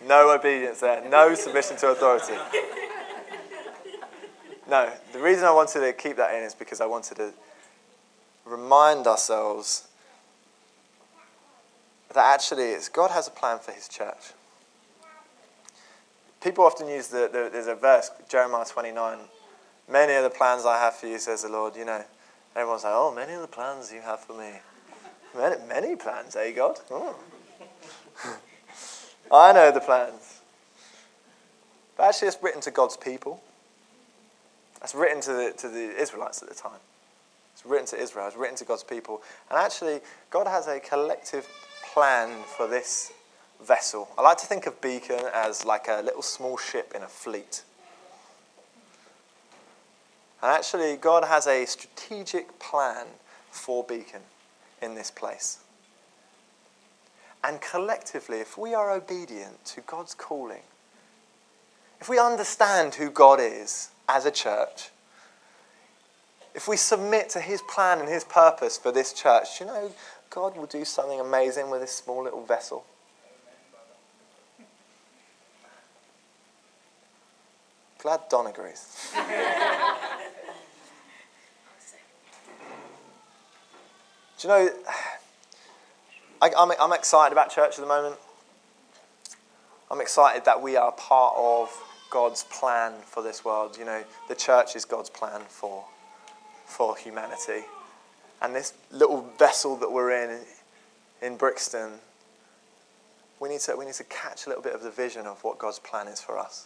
[0.07, 2.33] no obedience there, no submission to authority.
[4.71, 7.33] No, the reason I wanted to keep that in is because I wanted to
[8.45, 9.87] remind ourselves
[12.13, 14.31] that actually it's God has a plan for his church.
[16.41, 19.17] People often use the, the there's a verse, Jeremiah 29.
[19.89, 21.75] Many are the plans I have for you, says the Lord.
[21.75, 22.03] You know,
[22.55, 24.51] everyone's like, oh, many of the plans you have for me.
[25.35, 26.79] Many, many plans, eh, God?
[26.89, 27.15] Oh.
[29.31, 30.41] I know the plans.
[31.95, 33.41] But actually, it's written to God's people.
[34.83, 36.79] It's written to the, to the Israelites at the time.
[37.53, 38.27] It's written to Israel.
[38.27, 39.21] It's written to God's people.
[39.49, 39.99] And actually,
[40.29, 41.47] God has a collective
[41.93, 43.11] plan for this
[43.63, 44.09] vessel.
[44.17, 47.63] I like to think of Beacon as like a little small ship in a fleet.
[50.41, 53.05] And actually, God has a strategic plan
[53.51, 54.21] for Beacon
[54.81, 55.59] in this place.
[57.43, 60.63] And collectively, if we are obedient to God's calling,
[61.99, 64.89] if we understand who God is as a church,
[66.53, 69.91] if we submit to His plan and His purpose for this church, you know,
[70.29, 72.85] God will do something amazing with this small little vessel.
[77.99, 79.13] Glad Don agrees.
[84.41, 84.69] Do you know,
[86.41, 88.15] I, am excited about church at the moment.
[89.91, 91.71] I'm excited that we are part of
[92.09, 93.77] God's plan for this world.
[93.77, 95.85] You know, the church is God's plan for,
[96.65, 97.65] for humanity.
[98.41, 100.39] And this little vessel that we're in,
[101.21, 101.91] in Brixton,
[103.39, 105.59] we need, to, we need to catch a little bit of the vision of what
[105.59, 106.65] God's plan is for us.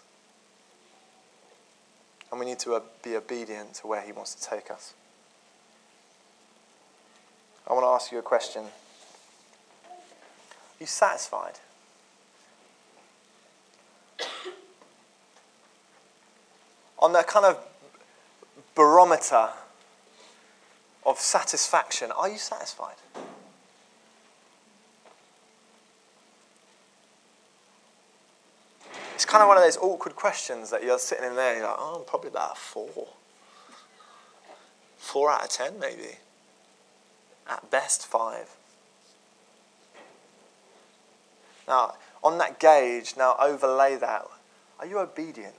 [2.32, 4.93] And we need to be obedient to where He wants to take us.
[7.68, 8.63] I want to ask you a question.
[8.63, 8.70] Are
[10.80, 11.59] you satisfied?
[16.99, 17.57] On that kind of
[18.76, 19.49] barometer
[21.05, 22.95] of satisfaction, are you satisfied?
[29.16, 31.68] It's kind of one of those awkward questions that you're sitting in there and you're
[31.68, 33.07] like, oh, I'm probably about a four.
[34.97, 36.18] Four out of ten, maybe.
[37.50, 38.56] At best, five.
[41.68, 44.28] Now, on that gauge, now overlay that.
[44.80, 45.56] Are you obedient?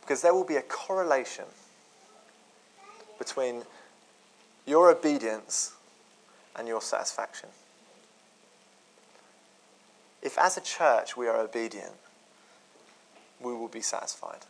[0.00, 1.46] Because there will be a correlation
[3.18, 3.64] between
[4.64, 5.74] your obedience
[6.54, 7.48] and your satisfaction.
[10.22, 11.94] If, as a church, we are obedient,
[13.40, 14.40] we will be satisfied.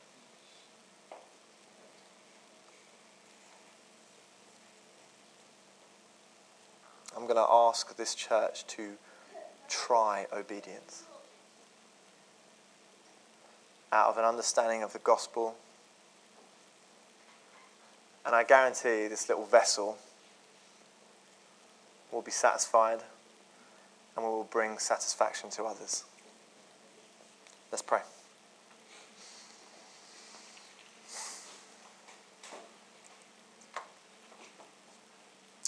[7.17, 8.93] I'm going to ask this church to
[9.69, 11.05] try obedience
[13.91, 15.55] out of an understanding of the gospel.
[18.27, 19.97] And I guarantee this little vessel
[22.13, 23.01] will be satisfied
[24.15, 26.05] and we will bring satisfaction to others.
[27.73, 28.01] Let's pray.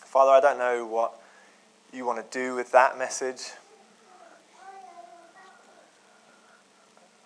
[0.04, 1.18] Father, I don't know what
[1.92, 3.52] you want to do with that message.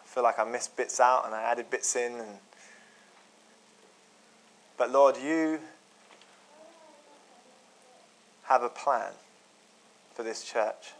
[0.00, 2.12] I feel like I missed bits out and I added bits in.
[2.12, 2.38] And...
[4.76, 5.58] But Lord, you
[8.44, 9.12] have a plan
[10.14, 10.92] for this church.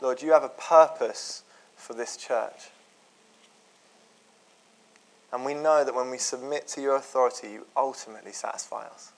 [0.00, 1.42] Lord, you have a purpose
[1.76, 2.70] for this church.
[5.32, 9.12] And we know that when we submit to your authority, you ultimately satisfy us.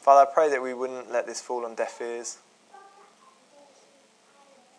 [0.00, 2.38] Father, I pray that we wouldn't let this fall on deaf ears.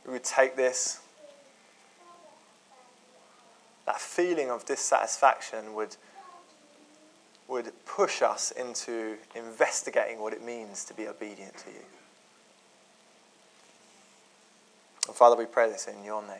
[0.06, 1.02] We would take this,
[3.86, 5.98] that feeling of dissatisfaction would,
[7.50, 11.86] would push us into investigating what it means to be obedient to you.
[15.08, 16.40] And Father, we pray this in your name.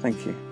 [0.00, 0.45] Thank you.